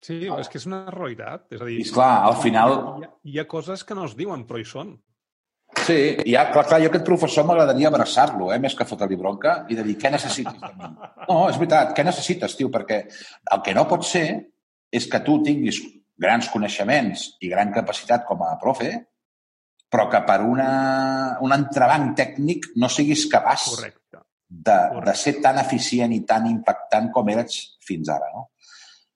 [0.00, 0.38] Sí, ah.
[0.40, 1.50] és que és una realitat.
[1.52, 2.70] És a dir, I esclar, al final...
[3.00, 4.94] Hi ha, hi ha coses que no es diuen, però hi són.
[5.86, 9.64] Sí, i ja, clar, clar, jo aquest professor m'agradaria abraçar-lo, eh, més que fotre-li bronca,
[9.70, 10.90] i de dir, què necessites de mi?
[11.28, 12.70] No, és veritat, què necessites, tio?
[12.72, 13.00] Perquè
[13.54, 14.26] el que no pot ser
[14.90, 15.80] és que tu tinguis
[16.20, 18.92] grans coneixements i gran capacitat com a profe,
[19.90, 20.70] però que per una,
[21.42, 24.20] un entrebanc tècnic no siguis capaç Correcte.
[24.48, 25.06] De, Correcte.
[25.08, 28.30] de ser tan eficient i tan impactant com eres fins ara.
[28.34, 28.50] No?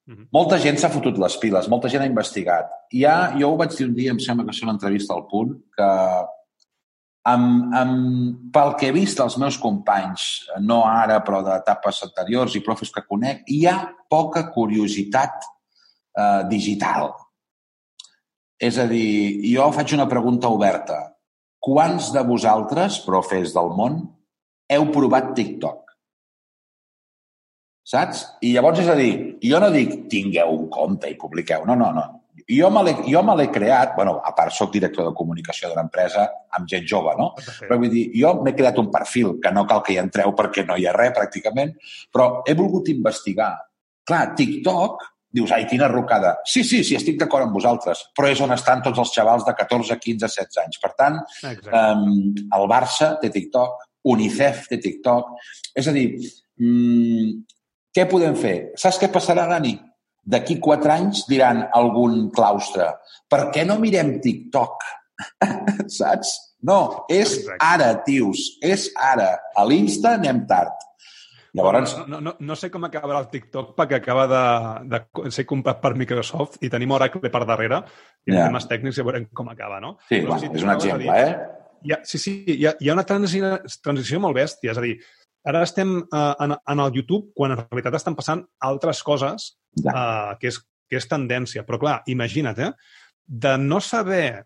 [0.09, 0.27] -huh.
[0.35, 2.71] Molta gent s'ha fotut les piles, molta gent ha investigat.
[2.93, 5.27] I ha, jo ho vaig dir un dia, em sembla que és una entrevista al
[5.31, 5.91] punt, que
[7.31, 12.63] amb, amb, pel que he vist dels meus companys, no ara, però d'etapes anteriors i
[12.65, 13.79] profes que conec, hi ha
[14.11, 17.13] poca curiositat eh, digital.
[18.61, 21.01] És a dir, jo faig una pregunta oberta.
[21.65, 24.03] Quants de vosaltres, profes del món,
[24.73, 25.85] heu provat TikTok?
[27.85, 28.25] saps?
[28.43, 29.13] I llavors, és a dir,
[29.45, 32.07] jo no dic tingueu un compte i publiqueu, no, no, no.
[32.51, 32.83] Jo me
[33.37, 37.31] l'he creat, bueno, a part soc director de comunicació d'una empresa amb gent jove, no?
[37.69, 40.67] Però vull dir, jo m'he creat un perfil que no cal que hi entreu perquè
[40.69, 41.73] no hi ha res pràcticament,
[42.13, 43.55] però he volgut investigar.
[44.05, 46.37] Clar, TikTok, dius, ai, quina rocada.
[46.47, 49.55] Sí, sí, sí, estic d'acord amb vosaltres, però és on estan tots els xavals de
[49.57, 50.79] 14, 15, 16 anys.
[50.83, 51.19] Per tant,
[51.49, 52.05] um,
[52.59, 55.33] el Barça té TikTok, UNICEF té TikTok.
[55.75, 56.07] És a dir,
[56.61, 57.33] um,
[57.95, 58.55] què podem fer?
[58.79, 59.75] Saps què passarà, Dani?
[60.25, 62.89] D'aquí quatre anys diran algun claustre
[63.29, 64.85] per què no mirem TikTok?
[65.99, 66.33] Saps?
[66.65, 69.35] No, és ara, tios, és ara.
[69.57, 70.85] A l'Insta anem tard.
[71.55, 71.93] Llavors...
[72.11, 74.45] No, no, no sé com acabarà el TikTok perquè acaba de,
[74.91, 77.83] de ser comprat per Microsoft i tenim Oracle per darrere
[78.27, 78.49] i yeah.
[78.49, 79.95] temes tècnics ja veurem com acaba, no?
[80.09, 81.61] Sí, Però, bueno, si és un exemple, dir, eh?
[81.85, 83.53] Hi ha, sí, sí, hi ha, hi ha una transició,
[83.85, 84.73] transició molt bèstia.
[84.73, 84.97] És a dir,
[85.45, 89.53] ara estem uh, en, en el YouTube quan en realitat estan passant altres coses
[89.85, 91.65] uh, que, és, que és tendència.
[91.69, 92.73] Però clar, imagina't, eh?
[93.25, 94.45] de no saber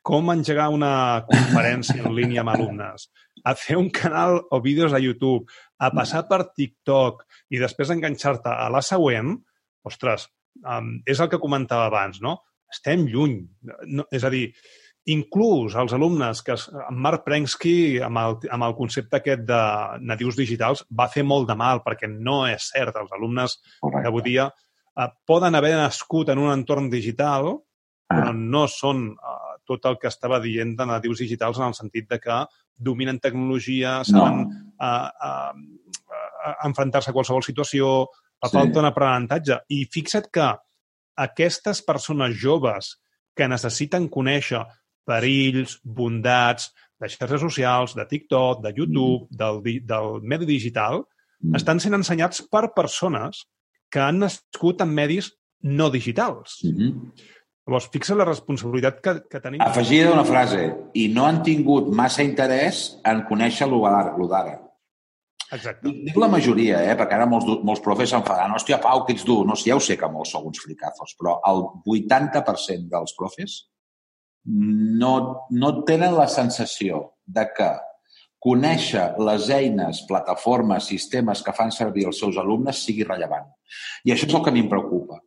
[0.00, 3.10] com engegar una conferència en línia amb alumnes,
[3.44, 5.44] a fer un canal o vídeos a YouTube,
[5.78, 9.34] a passar per TikTok i després enganxar-te a la següent,
[9.84, 10.28] ostres,
[10.64, 12.38] um, és el que comentava abans, no?
[12.72, 13.42] Estem lluny.
[13.92, 14.46] No, és a dir,
[15.10, 19.62] inclús els alumnes que en Marc Prensky, amb el, amb el concepte aquest de
[20.06, 22.96] nadius digitals, va fer molt de mal, perquè no és cert.
[23.00, 24.08] Els alumnes Correcte.
[24.08, 27.50] avui dia eh, poden haver nascut en un entorn digital,
[28.12, 28.36] però ah.
[28.36, 32.20] no són eh, tot el que estava dient de nadius digitals en el sentit de
[32.22, 32.42] que
[32.76, 34.60] dominen tecnologia, saben no.
[34.78, 35.86] eh, eh,
[36.46, 38.06] eh, enfrontar-se a qualsevol situació,
[38.38, 38.58] fa sí.
[38.58, 39.64] falta un aprenentatge.
[39.74, 40.52] I fixa't que
[41.26, 42.96] aquestes persones joves
[43.34, 44.62] que necessiten conèixer
[45.06, 46.70] perills, bondats
[47.02, 49.36] de xarxes socials, de TikTok, de YouTube, mm.
[49.36, 51.02] del, del medi digital,
[51.42, 51.58] mm.
[51.58, 53.44] estan sent ensenyats per persones
[53.92, 55.32] que han nascut en medis
[55.62, 56.60] no digitals.
[56.64, 57.12] Mm -hmm.
[57.66, 59.60] Llavors, fixa la responsabilitat que, que tenim.
[59.62, 60.74] Afegida una frase.
[60.98, 64.58] I no han tingut massa interès en conèixer lo d'ara.
[65.52, 65.92] Exacte.
[66.06, 66.96] Dic la majoria, eh?
[66.96, 68.54] perquè ara molts, molts profes s'enfadaran.
[68.56, 69.44] Hòstia, Pau, que ets dur.
[69.46, 73.58] No, ja ho sé que molts sou uns fricazos, però el 80% dels profes
[74.46, 75.14] no,
[75.50, 77.70] no tenen la sensació de que
[78.42, 83.46] conèixer les eines, plataformes, sistemes que fan servir els seus alumnes sigui rellevant.
[84.04, 85.20] I això és el que a mi em preocupa.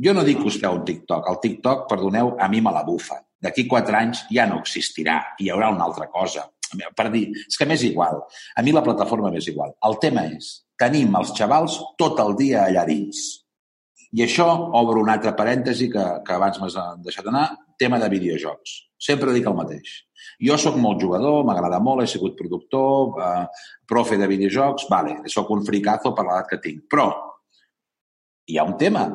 [0.00, 1.28] Jo no dic que us feu un TikTok.
[1.28, 3.20] El TikTok, perdoneu, a mi me la bufa.
[3.40, 5.20] D'aquí quatre anys ja no existirà.
[5.40, 6.44] Hi haurà una altra cosa
[6.96, 8.20] per dir, és que m'és igual.
[8.56, 9.72] A mi la plataforma m'és igual.
[9.86, 13.40] El tema és, tenim els xavals tot el dia allà dins.
[14.12, 14.46] I això
[14.78, 17.48] obro un altre parèntesi que, que abans m'has deixat anar,
[17.80, 18.76] tema de videojocs.
[19.00, 19.94] Sempre dic el mateix.
[20.44, 23.46] Jo sóc molt jugador, m'agrada molt, he sigut productor, eh,
[23.88, 26.84] profe de videojocs, vale, sóc un fricazo per l'edat que tinc.
[26.92, 27.08] Però
[28.46, 29.08] hi ha un tema.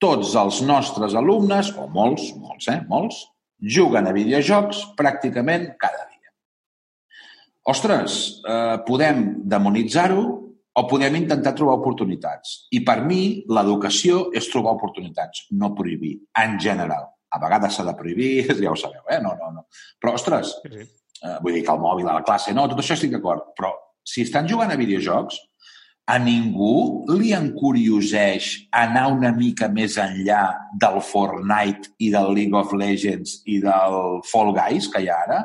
[0.00, 3.26] Tots els nostres alumnes, o molts, molts, eh, molts,
[3.60, 6.10] juguen a videojocs pràcticament cada dia
[7.70, 10.24] ostres, eh, podem demonitzar-ho
[10.72, 12.66] o podem intentar trobar oportunitats.
[12.70, 17.08] I per mi, l'educació és trobar oportunitats, no prohibir, en general.
[17.30, 19.20] A vegades s'ha de prohibir, ja ho sabeu, eh?
[19.22, 19.66] No, no, no.
[20.00, 20.82] Però, ostres, sí.
[20.82, 23.74] eh, vull dir que el mòbil a la classe, no, tot això estic d'acord, però
[24.06, 25.38] si estan jugant a videojocs,
[26.10, 30.42] a ningú li encurioseix anar una mica més enllà
[30.82, 35.40] del Fortnite i del League of Legends i del Fall Guys que hi ha ara?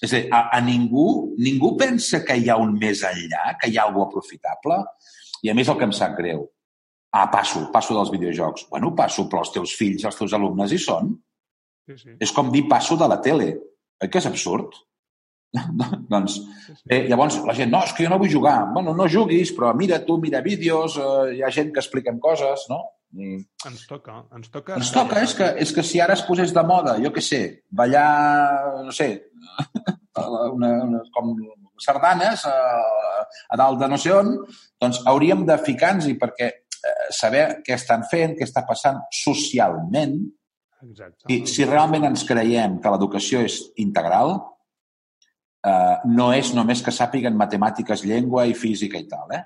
[0.00, 3.68] És a dir, a, a ningú, ningú pensa que hi ha un més enllà, que
[3.68, 4.80] hi ha alguna aprofitable.
[5.44, 6.46] I a més el que em sap greu.
[7.10, 8.68] Ah, passo, passo dels videojocs.
[8.70, 11.10] Bueno, passo, però els teus fills, els teus alumnes hi són.
[11.88, 12.14] Sí, sí.
[12.22, 13.50] És com dir passo de la tele.
[14.00, 14.78] Oi que és absurd?
[16.12, 16.38] doncs.
[16.86, 18.60] Eh, llavors la gent, no, és que jo no vull jugar.
[18.74, 22.68] Bueno, no juguis, però mira tu, mira vídeos, eh, hi ha gent que expliquen coses,
[22.70, 22.84] no?
[23.18, 23.40] I...
[23.66, 24.76] Ens toca, ens toca...
[24.78, 27.40] Ens toca, és que, és que si ara es posés de moda, jo què sé,
[27.74, 29.10] ballar, no sé,
[30.54, 31.34] una, una, com
[31.80, 32.56] sardanes a,
[33.50, 34.36] a dalt de no sé on,
[34.80, 36.60] doncs hauríem de ficar-nos-hi perquè eh,
[37.12, 40.16] saber què estan fent, què està passant socialment.
[40.86, 41.28] Exacte.
[41.32, 44.38] I si realment ens creiem que l'educació és integral,
[45.66, 49.42] eh, no és només que sàpiguen matemàtiques, llengua i física i tal, eh?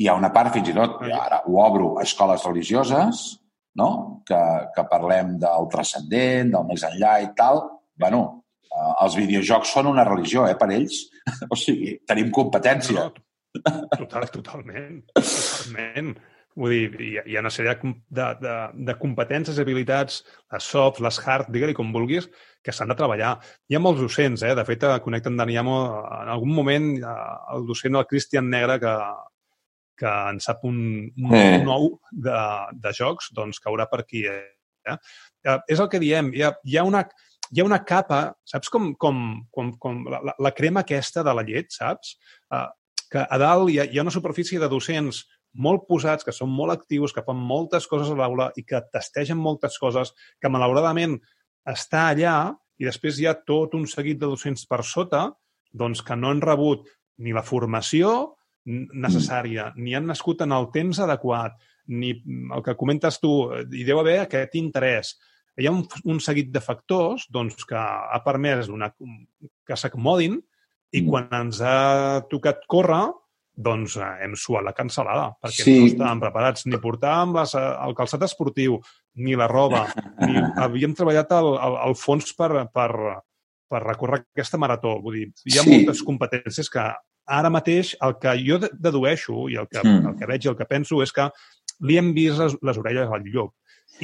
[0.00, 3.24] Hi ha una part, fins i tot, ara ho obro a escoles religioses,
[3.76, 4.22] no?
[4.26, 4.38] que,
[4.74, 7.62] que parlem del transcendent, del més enllà i tal.
[8.00, 8.20] bueno,
[8.64, 11.02] eh, els videojocs són una religió, eh, per ells.
[11.52, 13.10] o sigui, tenim competència.
[13.10, 13.26] No,
[13.98, 15.00] total, totalment.
[15.14, 16.14] Totalment.
[16.58, 18.54] Vull dir, hi ha, hi ha una sèrie de, de,
[18.88, 20.20] de competències habilitats,
[20.50, 22.26] les soft, les hard, digue-li com vulguis,
[22.64, 23.36] que s'han de treballar.
[23.70, 24.54] Hi ha molts docents, eh?
[24.58, 25.76] De fet, a Connecten Daniamo,
[26.18, 26.90] en algun moment,
[27.54, 28.94] el docent, el Cristian Negre, que,
[30.02, 30.80] que en sap un,
[31.22, 31.62] un eh.
[31.62, 32.42] nou de,
[32.82, 34.26] de jocs, doncs caurà per aquí.
[34.26, 34.96] Eh?
[35.46, 37.06] Eh, és el que diem, hi ha, hi ha una
[37.50, 39.16] hi ha una capa, saps com, com,
[39.50, 42.12] com, com la, la crema aquesta de la llet, saps?
[42.46, 42.68] Uh,
[43.10, 46.50] que a dalt hi ha, hi ha una superfície de docents molt posats, que són
[46.54, 51.18] molt actius, que fan moltes coses a l'aula i que testegen moltes coses, que malauradament
[51.68, 52.36] està allà
[52.80, 55.26] i després hi ha tot un seguit de docents per sota
[55.72, 56.86] doncs que no han rebut
[57.20, 61.56] ni la formació necessària, ni han nascut en el temps adequat,
[61.90, 63.32] ni el que comentes tu,
[63.72, 65.14] hi deu haver aquest interès.
[65.58, 68.92] Hi ha un, un seguit de factors doncs, que ha permès una,
[69.66, 70.38] que s'acomodin
[70.92, 71.08] i mm.
[71.08, 73.06] quan ens ha tocat córrer,
[73.60, 75.76] doncs eh, hem suat la cancel·lada, perquè sí.
[75.78, 78.78] no estàvem preparats ni portàvem les, eh, el calçat esportiu,
[79.20, 79.84] ni la roba,
[80.26, 82.90] ni havíem treballat al, al, al fons per, per,
[83.70, 84.96] per recórrer aquesta marató.
[85.04, 85.76] Vull dir, hi ha sí.
[85.76, 86.88] moltes competències que
[87.30, 90.10] ara mateix el que jo dedueixo i el que, mm.
[90.10, 91.28] el que veig i el que penso és que
[91.86, 93.54] li hem vist les, les orelles al llop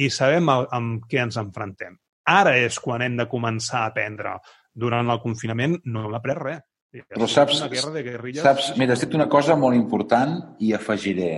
[0.01, 1.97] i sabem el, amb què ens enfrontem.
[2.27, 4.33] ara és quan hem de començar a aprendre.
[4.75, 6.59] Durant el confinament no hem après res.
[6.87, 8.43] Però saps, una guerra de guerrilles...
[8.45, 11.31] saps, mira, has dit una cosa molt important i afegiré.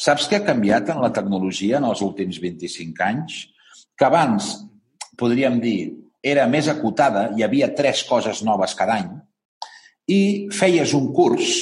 [0.00, 3.42] Saps què ha canviat en la tecnologia en els últims 25 anys?
[3.96, 4.54] Que abans,
[5.20, 5.92] podríem dir,
[6.24, 9.12] era més acotada, hi havia tres coses noves cada any,
[10.10, 10.20] i
[10.54, 11.52] feies un curs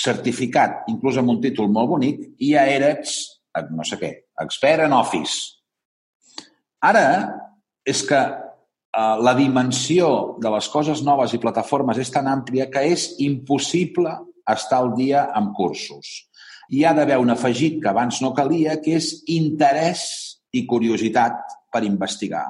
[0.00, 3.16] certificat, inclús amb un títol molt bonic, i ja eres,
[3.70, 4.12] no sé què,
[4.42, 5.62] expert en Office.
[6.82, 7.06] Ara
[7.86, 8.20] és que
[8.96, 14.16] la dimensió de les coses noves i plataformes és tan àmplia que és impossible
[14.50, 16.26] estar al dia amb cursos.
[16.70, 20.02] Hi ha d'haver un afegit que abans no calia, que és interès
[20.54, 22.46] i curiositat per investigar.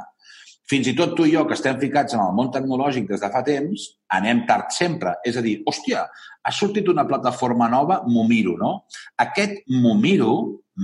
[0.70, 3.30] Fins i tot tu i jo, que estem ficats en el món tecnològic des de
[3.32, 3.86] fa temps,
[4.16, 5.16] anem tard sempre.
[5.26, 6.04] És a dir, hòstia,
[6.44, 8.84] ha sortit una plataforma nova, m'ho miro, no?
[9.18, 10.36] Aquest m'ho miro,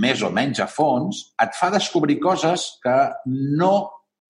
[0.03, 2.97] més o menys a fons, et fa descobrir coses que
[3.61, 3.75] no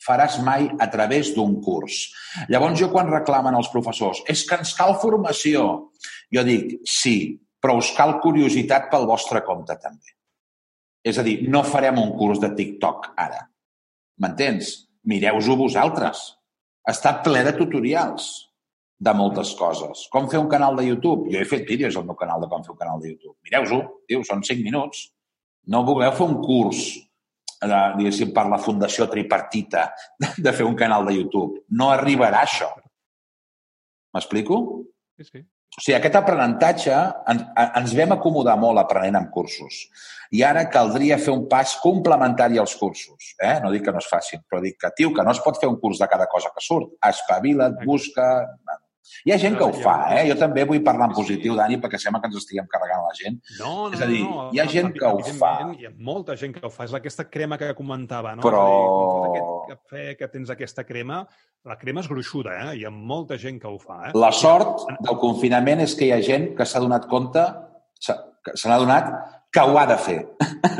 [0.06, 2.06] faràs mai a través d'un curs.
[2.52, 5.66] Llavors, jo quan reclamen els professors és que ens cal formació,
[6.32, 7.16] jo dic, sí,
[7.62, 10.14] però us cal curiositat pel vostre compte, també.
[11.06, 13.44] És a dir, no farem un curs de TikTok ara.
[14.22, 14.72] M'entens?
[15.06, 16.22] Mireu-ho vosaltres.
[16.86, 18.30] Està ple de tutorials
[18.98, 20.06] de moltes coses.
[20.10, 21.30] Com fer un canal de YouTube?
[21.32, 23.36] Jo he fet vídeos al meu canal de com fer un canal de YouTube.
[23.46, 25.06] Mireu-ho, diu, són 5 minuts.
[25.70, 26.82] No vulgueu fer un curs
[27.62, 29.88] diguéssim, per la Fundació Tripartita
[30.44, 31.64] de fer un canal de YouTube.
[31.70, 32.70] No arribarà això.
[34.16, 34.62] M'explico?
[35.16, 35.46] Sí, sí.
[35.76, 36.94] O sigui, aquest aprenentatge
[37.28, 39.82] en, ens vam acomodar molt aprenent amb cursos.
[40.32, 43.34] I ara caldria fer un pas complementari als cursos.
[43.36, 43.58] Eh?
[43.62, 45.68] No dic que no es facin, però dic que, tio, que no es pot fer
[45.68, 46.96] un curs de cada cosa que surt.
[47.10, 48.30] Espavila't, busca...
[49.26, 50.24] Hi ha gent que ho fa, eh?
[50.28, 53.38] Jo també vull parlar en positiu, Dani, perquè sembla que ens estiguem carregant la gent.
[53.58, 55.52] No, no, és a dir, no, hi ha gent que ho fa.
[55.78, 56.86] Hi ha molta gent que ho fa.
[56.86, 58.44] És aquesta crema que comentava, no?
[58.46, 58.64] Però...
[59.30, 61.22] Aquest cafè que tens aquesta crema,
[61.66, 62.76] la crema és gruixuda, eh?
[62.80, 64.12] Hi ha molta gent que ho fa, eh?
[64.18, 67.46] La sort del confinament és que hi ha gent que s'ha donat compte,
[68.00, 69.10] se n'ha donat
[69.52, 70.18] que ho ha de fer.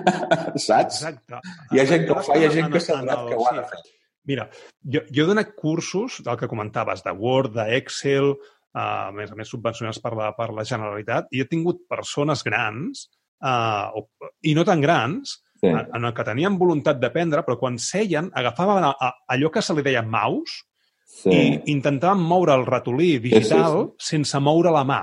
[0.69, 1.03] Saps?
[1.03, 1.41] Exacte.
[1.73, 3.55] Hi ha gent que ho fa, hi ha gent que s'ha donat que ho ha
[3.59, 3.85] de fer.
[4.27, 4.49] Mira,
[4.83, 9.39] jo, jo he donat cursos del que comentaves, de Word, d'Excel, uh, a més a
[9.39, 13.07] més subvencionats per la, per la Generalitat, i he tingut persones grans,
[13.45, 14.07] uh, o,
[14.43, 15.71] i no tan grans, sí.
[15.71, 19.63] en, en el que tenien voluntat d'aprendre, però quan seien agafaven a, a, allò que
[19.65, 20.65] se li deia mouse
[21.07, 21.31] sí.
[21.31, 21.43] i
[21.75, 24.11] intentaven moure el ratolí digital sí, sí, sí.
[24.13, 25.01] sense moure la mà.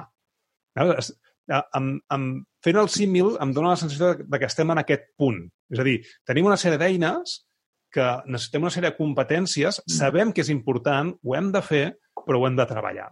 [0.80, 5.10] Amb, amb, fent el símil em dóna la sensació de, de que estem en aquest
[5.20, 5.42] punt.
[5.74, 5.98] És a dir,
[6.28, 7.42] tenim una sèrie d'eines
[7.94, 9.96] que necessitem una sèrie de competències, mm.
[9.98, 11.86] sabem que és important, ho hem de fer,
[12.24, 13.10] però ho hem de treballar.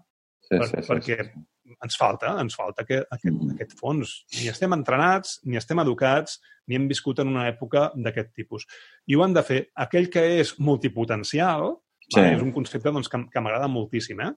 [0.47, 1.43] Sí, per, sí, sí, perquè sí.
[1.77, 3.53] ens falta, ens falta aquest, aquest, mm.
[3.55, 4.15] aquest fons.
[4.39, 8.65] Ni estem entrenats, ni estem educats, ni hem viscut en una època d'aquest tipus.
[9.07, 9.61] I ho hem de fer.
[9.85, 11.75] Aquell que és multipotencial,
[12.07, 12.17] sí.
[12.17, 14.33] va, és un concepte doncs, que, que m'agrada moltíssim, eh?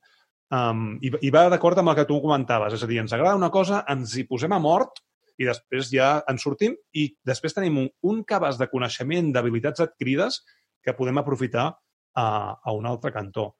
[0.55, 2.77] Um, i, I va d'acord amb el que tu comentaves.
[2.77, 5.01] És a dir, ens agrada una cosa, ens hi posem a mort
[5.41, 10.43] i després ja en sortim i després tenim un, un cabàs de coneixement, d'habilitats adquirides
[10.85, 11.71] que podem aprofitar
[12.15, 13.55] a, a un altre cantó.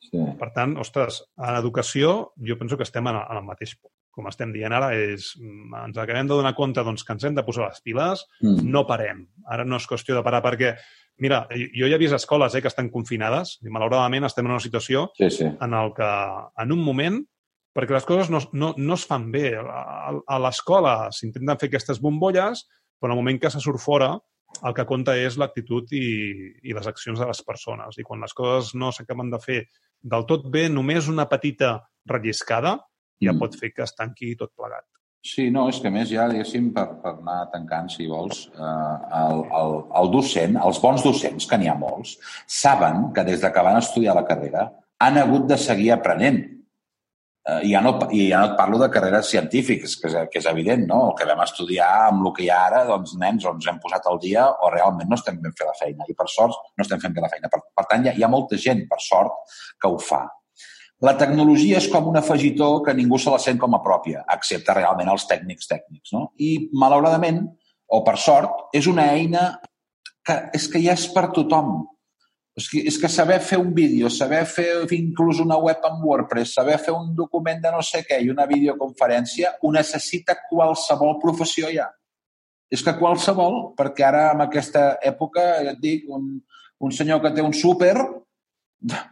[0.00, 0.20] Sí.
[0.40, 3.92] Per tant, ostres, a l'educació jo penso que estem en, en el mateix punt.
[4.10, 7.44] Com estem dient ara, és, ens acabem de donar compte doncs, que ens hem de
[7.46, 8.64] posar les piles, mm.
[8.66, 9.22] no parem.
[9.46, 10.74] Ara no és qüestió de parar perquè
[11.20, 14.62] Mira, jo ja he vist escoles eh, que estan confinades i malauradament estem en una
[14.64, 15.44] situació sí, sí.
[15.52, 16.08] en el que
[16.64, 17.18] en un moment
[17.76, 19.54] perquè les coses no, no, no es fan bé.
[19.58, 22.66] A, a l'escola s'intenten fer aquestes bombolles,
[23.00, 24.14] però en el moment que se surt fora,
[24.66, 26.06] el que compta és l'actitud i,
[26.66, 27.98] i les accions de les persones.
[27.98, 29.60] I quan les coses no s'acaben de fer
[30.02, 31.76] del tot bé, només una petita
[32.10, 32.78] relliscada
[33.20, 33.38] ja mm.
[33.40, 34.86] pot fer que es tanqui tot plegat.
[35.20, 39.42] Sí, no, és que més ja, diguéssim, per, per anar tancant, si vols, eh, el,
[39.58, 42.14] el, el docent, els bons docents, que n'hi ha molts,
[42.48, 46.40] saben que des de que van estudiar la carrera han hagut de seguir aprenent
[47.50, 50.48] eh, ja no, i ja no et parlo de carreres científiques, que és, que és
[50.50, 51.00] evident, no?
[51.10, 53.80] El que vam estudiar amb el que hi ha ara, doncs, nens, o ens hem
[53.82, 56.08] posat al dia o realment no estem ben fer la feina.
[56.08, 57.52] I per sort no estem fent bé la feina.
[57.52, 60.26] Per, per tant, hi ha, hi ha molta gent, per sort, que ho fa.
[61.00, 64.74] La tecnologia és com un afegitó que ningú se la sent com a pròpia, excepte
[64.76, 66.12] realment els tècnics tècnics.
[66.12, 66.26] No?
[66.36, 67.46] I, malauradament,
[67.90, 69.46] o per sort, és una eina
[70.26, 71.86] que és que ja és per tothom.
[72.58, 76.56] És que, és que saber fer un vídeo, saber fer inclús una web amb WordPress,
[76.58, 81.70] saber fer un document de no sé què i una videoconferència, ho necessita qualsevol professió
[81.72, 81.86] ja.
[82.70, 86.34] És que qualsevol, perquè ara en aquesta època, ja et dic, un,
[86.80, 87.94] un senyor que té un súper,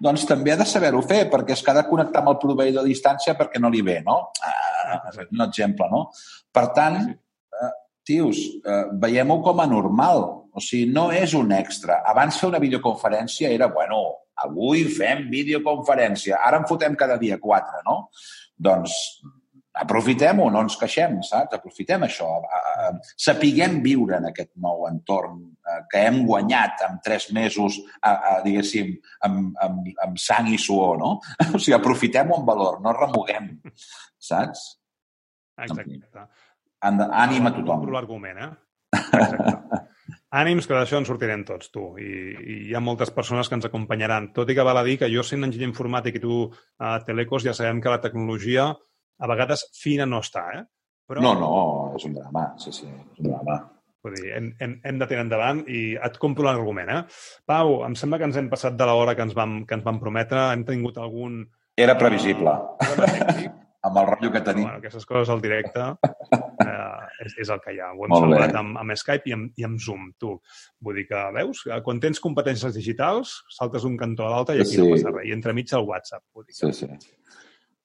[0.01, 2.86] doncs també ha de saber-ho fer, perquè es que ha de connectar amb el proveïdor
[2.86, 4.20] a distància perquè no li ve, no?
[4.43, 6.07] Ah, un exemple, no?
[6.55, 7.72] Per tant, eh,
[8.09, 10.24] tios, eh, veiem-ho com a normal.
[10.59, 12.02] O sigui, no és un extra.
[12.11, 14.02] Abans fer una videoconferència era, bueno,
[14.42, 18.09] avui fem videoconferència, ara en fotem cada dia quatre, no?
[18.59, 18.94] Doncs
[19.78, 21.54] aprofitem-ho, no ens queixem, saps?
[21.59, 22.28] Aprofitem això.
[23.26, 28.32] Sapiguem viure en aquest nou entorn eh, que hem guanyat en tres mesos, a, a,
[28.46, 28.90] diguéssim,
[29.28, 31.12] amb, amb, amb sang i suor, no?
[31.54, 33.52] O sigui, aprofitem-ho amb valor, no remuguem,
[34.30, 34.66] saps?
[35.59, 36.26] Exacte.
[36.82, 37.86] Ànim a tothom.
[37.94, 38.50] l'argument, eh?
[38.98, 39.84] Exacte.
[40.29, 41.95] Ànims, que d'això en sortirem tots, tu.
[41.97, 44.29] I, I hi ha moltes persones que ens acompanyaran.
[44.37, 46.43] Tot i que val a dir que jo, sent enginyer informàtic i tu
[46.85, 50.62] a Telecos, ja sabem que la tecnologia a vegades fina no està, eh?
[51.09, 51.24] Però...
[51.24, 51.53] No, no,
[51.97, 53.57] és un drama, sí, sí, és un drama.
[54.05, 57.01] Vull dir, hem, hem, hem de tirar endavant i et compro l'argument, eh?
[57.49, 59.99] Pau, em sembla que ens hem passat de l'hora que, ens vam, que ens vam
[60.03, 60.51] prometre.
[60.53, 61.41] Hem tingut algun...
[61.79, 62.53] Era previsible.
[62.85, 63.49] Uh,
[63.89, 64.68] amb el rotllo que tenim.
[64.68, 65.81] Bueno, aquestes coses al directe
[66.66, 66.88] eh,
[67.25, 67.91] és, és el que hi ha.
[67.95, 70.35] Ho hem Molt salvat amb, amb Skype i amb, i amb Zoom, tu.
[70.85, 74.77] Vull dir que, veus, quan tens competències digitals, saltes un cantó a l'altre i aquí
[74.77, 74.83] sí.
[74.83, 75.29] no passa res.
[75.29, 76.25] I entremig el WhatsApp.
[76.35, 76.73] Vull dir que...
[76.73, 77.14] Sí, sí.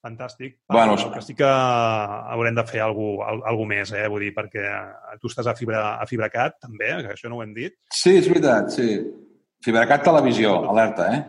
[0.04, 0.58] Fantàstic.
[0.68, 4.04] Bueno, el que sí que haurem de fer alguna cosa, més, eh?
[4.12, 4.66] Vull dir, perquè
[5.22, 7.78] tu estàs a, Fibra, a FibraCat, també, que això no ho hem dit.
[7.88, 8.98] Sí, és veritat, sí.
[9.64, 11.22] FibraCat Televisió, alerta, eh?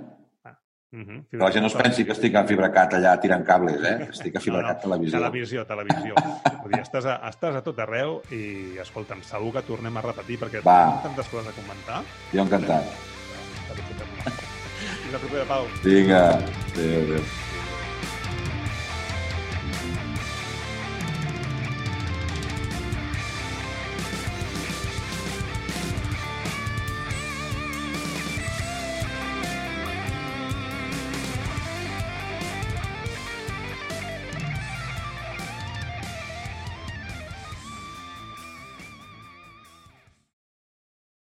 [0.95, 1.25] Uh -huh.
[1.29, 4.09] Que la gent no es pensi que estic a FibraCat allà tirant cables, eh?
[4.11, 4.95] Estic a FibraCat no, no.
[4.95, 5.19] Televisió.
[5.19, 6.15] Televisió, televisió.
[6.63, 10.39] Vull dir, estàs a, estàs a tot arreu i, escolta'm, segur que tornem a repetir
[10.39, 11.01] perquè Va.
[11.03, 12.03] tantes coses a comentar.
[12.33, 12.85] Jo encantat.
[13.75, 15.67] Fins la propera, Pau.
[15.83, 16.29] Vinga.
[16.75, 17.44] Adéu, adéu.